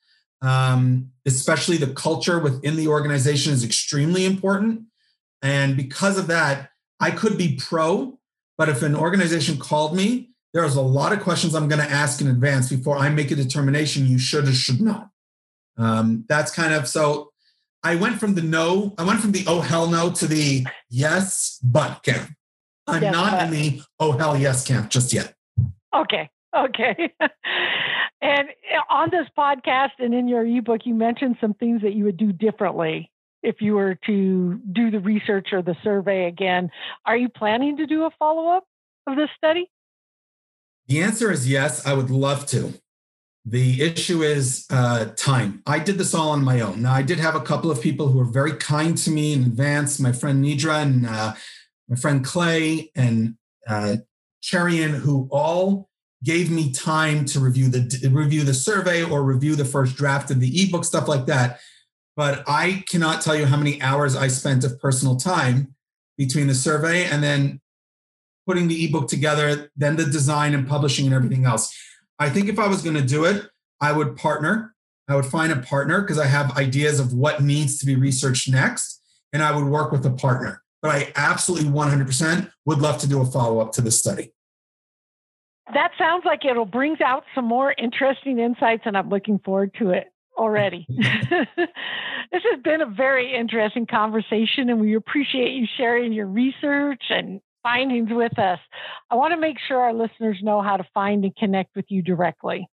Um, 0.41 1.11
especially 1.27 1.77
the 1.77 1.93
culture 1.93 2.39
within 2.39 2.77
the 2.77 2.87
organization 2.87 3.53
is 3.53 3.65
extremely 3.65 4.25
important. 4.25 4.83
And 5.43 5.77
because 5.77 6.19
of 6.19 6.29
that, 6.29 6.71
I 7.01 7.11
could 7.11 7.37
be 7.37 7.57
pro 7.57 8.17
But 8.57 8.69
if 8.69 8.83
an 8.83 8.95
organization 8.95 9.59
called 9.59 9.97
me, 9.97 10.31
there's 10.55 10.77
a 10.77 10.81
lot 10.81 11.13
of 11.13 11.21
questions 11.21 11.55
I'm 11.55 11.69
going 11.69 11.83
to 11.83 11.91
ask 11.91 12.21
in 12.21 12.29
advance 12.29 12.71
before 12.71 12.97
I 12.97 13.09
make 13.09 13.33
a 13.33 13.35
determination 13.37 14.07
you 14.07 14.19
should 14.19 14.47
or 14.47 14.53
should 14.53 14.81
not. 14.81 15.11
Um, 15.77 16.25
that's 16.29 16.53
kind 16.53 16.73
of 16.73 16.87
so 16.87 17.33
I 17.83 17.97
went 17.97 18.21
from 18.21 18.37
the 18.37 18.43
no, 18.43 18.95
I 18.99 19.05
went 19.05 19.21
from 19.21 19.33
the 19.33 19.45
oh 19.49 19.61
hell 19.61 19.89
no 19.89 20.13
to 20.13 20.27
the 20.29 20.65
yes, 20.91 21.59
but 21.63 22.05
camp. 22.05 22.31
I'm 22.87 23.03
yes, 23.03 23.13
not 23.13 23.33
but. 23.33 23.45
in 23.47 23.51
the 23.51 23.83
oh 23.99 24.13
hell 24.13 24.39
yes 24.39 24.65
camp 24.65 24.91
just 24.91 25.13
yet. 25.13 25.36
Okay. 25.95 26.31
Okay. 26.57 27.13
and 28.23 28.49
on 28.91 29.11
this 29.11 29.27
podcast 29.37 29.91
and 29.99 30.15
in 30.15 30.29
your 30.29 30.47
ebook, 30.47 30.83
you 30.85 30.95
mentioned 30.95 31.37
some 31.41 31.55
things 31.55 31.83
that 31.83 31.95
you 31.95 32.05
would 32.05 32.17
do 32.17 32.33
differently 32.33 33.11
if 33.43 33.61
you 33.61 33.75
were 33.75 33.97
to 34.07 34.61
do 34.73 34.91
the 34.91 35.01
research 35.01 35.49
or 35.53 35.63
the 35.63 35.77
survey 35.85 36.27
again. 36.27 36.71
Are 37.05 37.17
you 37.17 37.29
planning 37.29 37.77
to 37.77 37.87
do 37.87 38.05
a 38.05 38.11
follow 38.19 38.49
up 38.49 38.65
of 39.07 39.17
this 39.17 39.29
study? 39.37 39.71
The 40.89 41.03
answer 41.03 41.31
is 41.31 41.49
yes. 41.49 41.87
I 41.87 41.95
would 41.95 42.11
love 42.11 42.47
to. 42.47 42.75
The 43.45 43.83
issue 43.83 44.23
is 44.23 44.67
uh, 44.71 45.07
time. 45.17 45.63
I 45.67 45.79
did 45.79 45.99
this 45.99 46.15
all 46.15 46.31
on 46.31 46.43
my 46.43 46.61
own. 46.61 46.83
Now, 46.83 46.95
I 46.95 47.03
did 47.03 47.19
have 47.19 47.37
a 47.37 47.41
couple 47.41 47.71
of 47.71 47.81
people 47.81 48.09
who 48.09 48.19
were 48.19 48.25
very 48.25 48.55
kind 48.55 48.99
to 48.99 49.11
me 49.11 49.33
in 49.33 49.43
advance. 49.43 50.01
My 50.01 50.11
friend 50.11 50.45
Nidra 50.45 50.83
and 50.83 51.07
uh, 51.07 51.35
my 51.89 51.95
friend 51.95 52.25
Clay 52.25 52.91
and 52.97 53.37
uh, 53.69 53.99
Cherian, 54.47 54.91
who 54.91 55.29
all 55.31 55.89
gave 56.23 56.51
me 56.51 56.73
time 56.73 57.25
to 57.27 57.41
review 57.41 57.69
the 57.69 58.09
review 58.11 58.45
the 58.45 58.55
survey 58.55 59.03
or 59.03 59.23
review 59.23 59.57
the 59.57 59.65
first 59.65 59.97
draft 59.97 60.31
of 60.31 60.41
the 60.41 60.63
ebook, 60.63 60.85
stuff 60.85 61.09
like 61.09 61.27
that. 61.27 61.61
But 62.17 62.45
I 62.47 62.85
cannot 62.89 63.21
tell 63.21 63.35
you 63.35 63.47
how 63.47 63.57
many 63.57 63.83
hours 63.83 64.15
I 64.17 64.29
spent 64.29 64.65
of 64.65 64.79
personal 64.81 65.17
time 65.17 65.75
between 66.17 66.47
the 66.47 66.55
survey 66.55 67.05
and 67.05 67.23
then 67.23 67.61
putting 68.47 68.69
the 68.69 68.85
ebook 68.85 69.09
together, 69.09 69.71
then 69.77 69.97
the 69.97 70.05
design 70.05 70.55
and 70.55 70.67
publishing 70.67 71.07
and 71.07 71.15
everything 71.15 71.45
else. 71.45 71.75
I 72.19 72.31
think 72.31 72.49
if 72.49 72.59
I 72.59 72.69
was 72.69 72.83
going 72.83 72.97
to 72.97 73.03
do 73.03 73.25
it, 73.25 73.47
I 73.81 73.93
would 73.93 74.17
partner. 74.17 74.75
I 75.09 75.17
would 75.17 75.27
find 75.27 75.53
a 75.53 75.57
partner 75.57 76.01
because 76.01 76.19
I 76.19 76.27
have 76.27 76.57
ideas 76.57 76.99
of 77.01 77.13
what 77.13 77.43
needs 77.43 77.79
to 77.79 77.87
be 77.87 77.97
researched 77.97 78.49
next, 78.51 79.03
and 79.33 79.43
I 79.43 79.55
would 79.55 79.67
work 79.67 79.93
with 79.93 80.07
a 80.07 80.11
partner. 80.11 80.63
But 80.81 80.93
I 80.93 81.13
absolutely 81.17 81.69
100% 81.69 82.51
would 82.65 82.79
love 82.79 82.99
to 82.99 83.09
do 83.09 83.21
a 83.21 83.27
follow 83.27 83.61
up 83.61 83.73
to 83.73 83.83
this 83.83 83.99
study. 83.99 84.33
That 85.73 85.91
sounds 85.99 86.25
like 86.25 86.45
it'll 86.45 86.65
brings 86.65 87.01
out 87.01 87.25
some 87.35 87.45
more 87.45 87.75
interesting 87.77 88.39
insights, 88.39 88.85
and 88.87 88.97
I'm 88.97 89.09
looking 89.09 89.41
forward 89.41 89.75
to 89.79 89.91
it 89.91 90.13
already. 90.39 90.87
this 90.97 91.49
has 92.33 92.61
been 92.63 92.83
a 92.83 92.87
very 92.87 93.35
interesting 93.35 93.87
conversation, 93.87 94.71
and 94.71 94.81
we 94.81 94.95
appreciate 94.95 95.53
you 95.53 95.67
sharing 95.77 96.13
your 96.13 96.27
research 96.27 97.03
and 97.11 97.41
findings 97.63 98.11
with 98.13 98.39
us. 98.39 98.61
I 99.11 99.17
want 99.17 99.33
to 99.33 99.41
make 99.41 99.57
sure 99.67 99.81
our 99.81 99.93
listeners 99.93 100.39
know 100.41 100.63
how 100.63 100.77
to 100.77 100.87
find 100.95 101.25
and 101.25 101.35
connect 101.35 101.75
with 101.75 101.87
you 101.89 102.01
directly. 102.01 102.69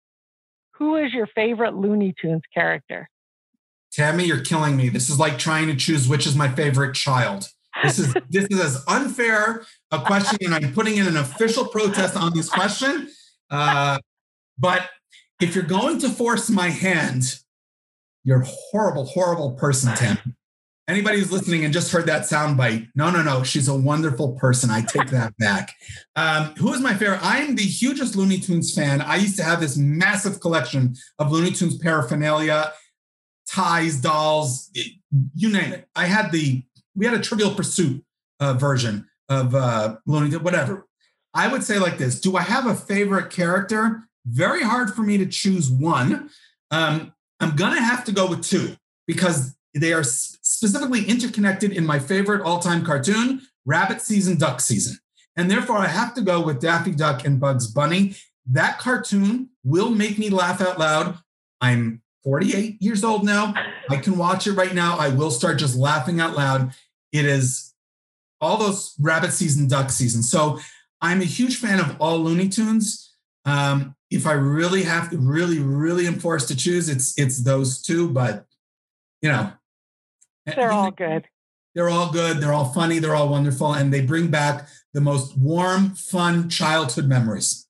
Who 0.73 0.97
is 0.97 1.11
your 1.13 1.27
favorite 1.27 1.73
Looney 1.73 2.13
Tunes 2.21 2.43
character? 2.53 3.09
Tammy, 3.91 4.25
you're 4.25 4.41
killing 4.41 4.77
me. 4.77 4.89
This 4.89 5.09
is 5.09 5.17
like 5.17 5.39
trying 5.39 5.67
to 5.67 5.75
choose 5.75 6.07
which 6.07 6.27
is 6.27 6.35
my 6.35 6.49
favorite 6.49 6.93
child. 6.93 7.49
This 7.83 7.97
is 7.97 8.13
this 8.29 8.45
is 8.51 8.59
as 8.59 8.83
unfair 8.87 9.65
a 9.89 9.99
question, 10.01 10.37
and 10.41 10.53
I'm 10.53 10.73
putting 10.73 10.97
in 10.97 11.07
an 11.07 11.17
official 11.17 11.65
protest 11.65 12.15
on 12.15 12.33
this 12.35 12.49
question. 12.49 13.09
Uh, 13.49 13.97
but 14.59 14.89
if 15.41 15.55
you're 15.55 15.63
going 15.63 15.97
to 15.99 16.09
force 16.09 16.49
my 16.49 16.69
hand, 16.69 17.39
you're 18.23 18.41
a 18.41 18.45
horrible, 18.45 19.05
horrible 19.05 19.53
person, 19.53 19.95
Tim. 19.95 20.36
Anybody 20.87 21.19
who's 21.19 21.31
listening 21.31 21.65
and 21.65 21.73
just 21.73 21.91
heard 21.91 22.05
that 22.05 22.21
soundbite, 22.21 22.87
no, 22.95 23.11
no, 23.11 23.21
no, 23.21 23.43
she's 23.43 23.67
a 23.67 23.75
wonderful 23.75 24.33
person. 24.33 24.69
I 24.69 24.81
take 24.81 25.09
that 25.09 25.35
back. 25.39 25.73
Um, 26.15 26.55
who 26.55 26.73
is 26.73 26.79
my 26.79 26.93
favorite? 26.93 27.23
I 27.23 27.39
am 27.39 27.55
the 27.55 27.63
hugest 27.63 28.15
Looney 28.15 28.39
Tunes 28.39 28.73
fan. 28.73 29.01
I 29.01 29.17
used 29.17 29.35
to 29.37 29.43
have 29.43 29.59
this 29.59 29.75
massive 29.75 30.39
collection 30.39 30.95
of 31.19 31.31
Looney 31.31 31.51
Tunes 31.51 31.77
paraphernalia, 31.77 32.71
ties, 33.49 33.97
dolls, 33.99 34.71
you 35.35 35.51
name 35.51 35.73
it. 35.73 35.87
I 35.95 36.05
had 36.05 36.31
the, 36.31 36.63
we 36.95 37.05
had 37.05 37.15
a 37.15 37.21
Trivial 37.21 37.53
Pursuit 37.53 38.03
uh, 38.39 38.53
version 38.53 39.07
of 39.27 39.53
uh, 39.53 39.97
Looney 40.05 40.29
Tunes, 40.29 40.43
whatever. 40.43 40.87
I 41.33 41.49
would 41.49 41.63
say 41.63 41.79
like 41.79 41.97
this 41.97 42.19
Do 42.21 42.37
I 42.37 42.41
have 42.41 42.65
a 42.65 42.73
favorite 42.73 43.29
character? 43.29 44.07
very 44.27 44.61
hard 44.61 44.93
for 44.93 45.01
me 45.01 45.17
to 45.17 45.25
choose 45.25 45.71
one. 45.71 46.29
Um, 46.71 47.13
I'm 47.39 47.55
going 47.55 47.75
to 47.75 47.81
have 47.81 48.03
to 48.05 48.11
go 48.11 48.27
with 48.27 48.43
two 48.43 48.75
because 49.07 49.55
they 49.73 49.93
are 49.93 50.03
specifically 50.57 51.05
interconnected 51.05 51.71
in 51.71 51.85
my 51.85 51.99
favorite 51.99 52.41
all 52.41 52.57
time 52.57 52.83
cartoon, 52.83 53.43
Rabbit 53.63 54.01
Season, 54.01 54.39
Duck 54.39 54.59
Season. 54.59 54.97
And 55.35 55.51
therefore, 55.51 55.77
I 55.77 55.85
have 55.85 56.15
to 56.15 56.21
go 56.21 56.41
with 56.41 56.59
Daffy 56.59 56.91
Duck 56.91 57.25
and 57.25 57.39
Bugs 57.39 57.67
Bunny. 57.67 58.15
That 58.47 58.79
cartoon 58.79 59.49
will 59.63 59.91
make 59.91 60.17
me 60.17 60.31
laugh 60.31 60.59
out 60.59 60.79
loud. 60.79 61.19
I'm 61.61 62.01
48 62.23 62.81
years 62.81 63.03
old 63.03 63.23
now. 63.23 63.53
I 63.87 63.97
can 63.97 64.17
watch 64.17 64.47
it 64.47 64.53
right 64.53 64.73
now. 64.73 64.97
I 64.97 65.09
will 65.09 65.29
start 65.29 65.59
just 65.59 65.77
laughing 65.77 66.19
out 66.19 66.35
loud. 66.35 66.73
It 67.11 67.25
is 67.25 67.75
all 68.41 68.57
those 68.57 68.95
Rabbit 68.99 69.33
Season, 69.33 69.67
Duck 69.67 69.91
Season. 69.91 70.23
So 70.23 70.59
I'm 71.01 71.21
a 71.21 71.25
huge 71.25 71.57
fan 71.57 71.79
of 71.79 71.97
all 71.99 72.17
Looney 72.17 72.49
Tunes. 72.49 73.15
Um, 73.45 73.95
if 74.09 74.25
I 74.25 74.31
really 74.31 74.83
have 74.83 75.11
to, 75.11 75.19
really, 75.19 75.59
really 75.59 76.07
am 76.07 76.17
forced 76.17 76.47
to 76.47 76.55
choose, 76.55 76.89
it's 76.89 77.15
it's 77.19 77.43
those 77.43 77.79
two. 77.79 78.09
But 78.09 78.47
you 79.21 79.29
know, 79.29 79.51
they're 80.55 80.71
all 80.71 80.91
good. 80.91 81.25
They're 81.75 81.89
all 81.89 82.11
good. 82.11 82.37
They're 82.37 82.53
all 82.53 82.65
funny. 82.73 82.99
They're 82.99 83.15
all 83.15 83.29
wonderful, 83.29 83.73
and 83.73 83.93
they 83.93 84.01
bring 84.01 84.27
back 84.29 84.67
the 84.93 85.01
most 85.01 85.37
warm, 85.37 85.91
fun 85.91 86.49
childhood 86.49 87.05
memories. 87.05 87.67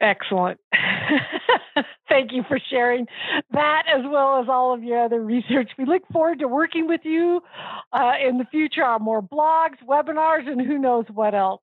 Excellent. 0.00 0.60
Thank 2.08 2.32
you 2.32 2.42
for 2.48 2.58
sharing 2.70 3.06
that 3.50 3.82
as 3.88 4.02
well 4.04 4.40
as 4.40 4.48
all 4.48 4.72
of 4.72 4.82
your 4.82 5.04
other 5.04 5.20
research. 5.20 5.70
We 5.76 5.84
look 5.84 6.02
forward 6.12 6.38
to 6.38 6.48
working 6.48 6.86
with 6.86 7.00
you 7.04 7.42
uh, 7.92 8.12
in 8.24 8.38
the 8.38 8.44
future 8.46 8.84
on 8.84 9.02
more 9.02 9.20
blogs, 9.20 9.76
webinars, 9.86 10.48
and 10.48 10.60
who 10.60 10.78
knows 10.78 11.04
what 11.12 11.34
else. 11.34 11.60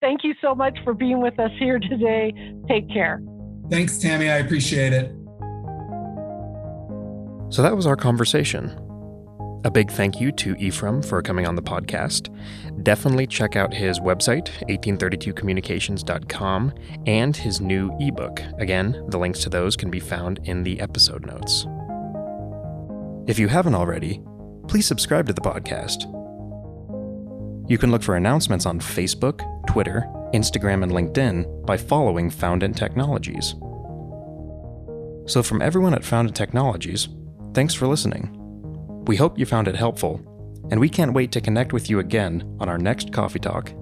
Thank 0.00 0.24
you 0.24 0.34
so 0.40 0.54
much 0.54 0.78
for 0.84 0.94
being 0.94 1.20
with 1.20 1.38
us 1.38 1.50
here 1.58 1.78
today. 1.78 2.32
Take 2.68 2.90
care. 2.90 3.22
Thanks, 3.70 3.98
Tammy. 3.98 4.28
I 4.28 4.38
appreciate 4.38 4.92
it. 4.92 5.12
So 7.50 7.62
that 7.62 7.76
was 7.76 7.86
our 7.86 7.96
conversation. 7.96 8.85
A 9.66 9.70
big 9.70 9.90
thank 9.90 10.20
you 10.20 10.30
to 10.30 10.54
Ephraim 10.60 11.02
for 11.02 11.20
coming 11.20 11.44
on 11.44 11.56
the 11.56 11.62
podcast. 11.62 12.32
Definitely 12.84 13.26
check 13.26 13.56
out 13.56 13.74
his 13.74 13.98
website, 13.98 14.48
1832communications.com, 14.68 16.72
and 17.06 17.36
his 17.36 17.60
new 17.60 17.90
ebook. 17.98 18.40
Again, 18.58 19.04
the 19.08 19.18
links 19.18 19.40
to 19.40 19.48
those 19.48 19.74
can 19.74 19.90
be 19.90 19.98
found 19.98 20.38
in 20.44 20.62
the 20.62 20.78
episode 20.78 21.26
notes. 21.26 21.66
If 23.28 23.40
you 23.40 23.48
haven't 23.48 23.74
already, 23.74 24.22
please 24.68 24.86
subscribe 24.86 25.26
to 25.26 25.32
the 25.32 25.40
podcast. 25.40 26.04
You 27.68 27.76
can 27.76 27.90
look 27.90 28.04
for 28.04 28.14
announcements 28.14 28.66
on 28.66 28.78
Facebook, 28.78 29.40
Twitter, 29.66 30.04
Instagram, 30.32 30.84
and 30.84 30.92
LinkedIn 30.92 31.66
by 31.66 31.76
following 31.76 32.30
Foundant 32.30 32.76
Technologies. 32.76 33.56
So, 35.26 35.42
from 35.42 35.60
everyone 35.60 35.94
at 35.94 36.04
Foundant 36.04 36.36
Technologies, 36.36 37.08
thanks 37.52 37.74
for 37.74 37.88
listening. 37.88 38.45
We 39.06 39.16
hope 39.16 39.38
you 39.38 39.46
found 39.46 39.68
it 39.68 39.76
helpful, 39.76 40.20
and 40.70 40.80
we 40.80 40.88
can't 40.88 41.12
wait 41.12 41.30
to 41.32 41.40
connect 41.40 41.72
with 41.72 41.88
you 41.88 42.00
again 42.00 42.56
on 42.60 42.68
our 42.68 42.78
next 42.78 43.12
Coffee 43.12 43.38
Talk 43.38 43.72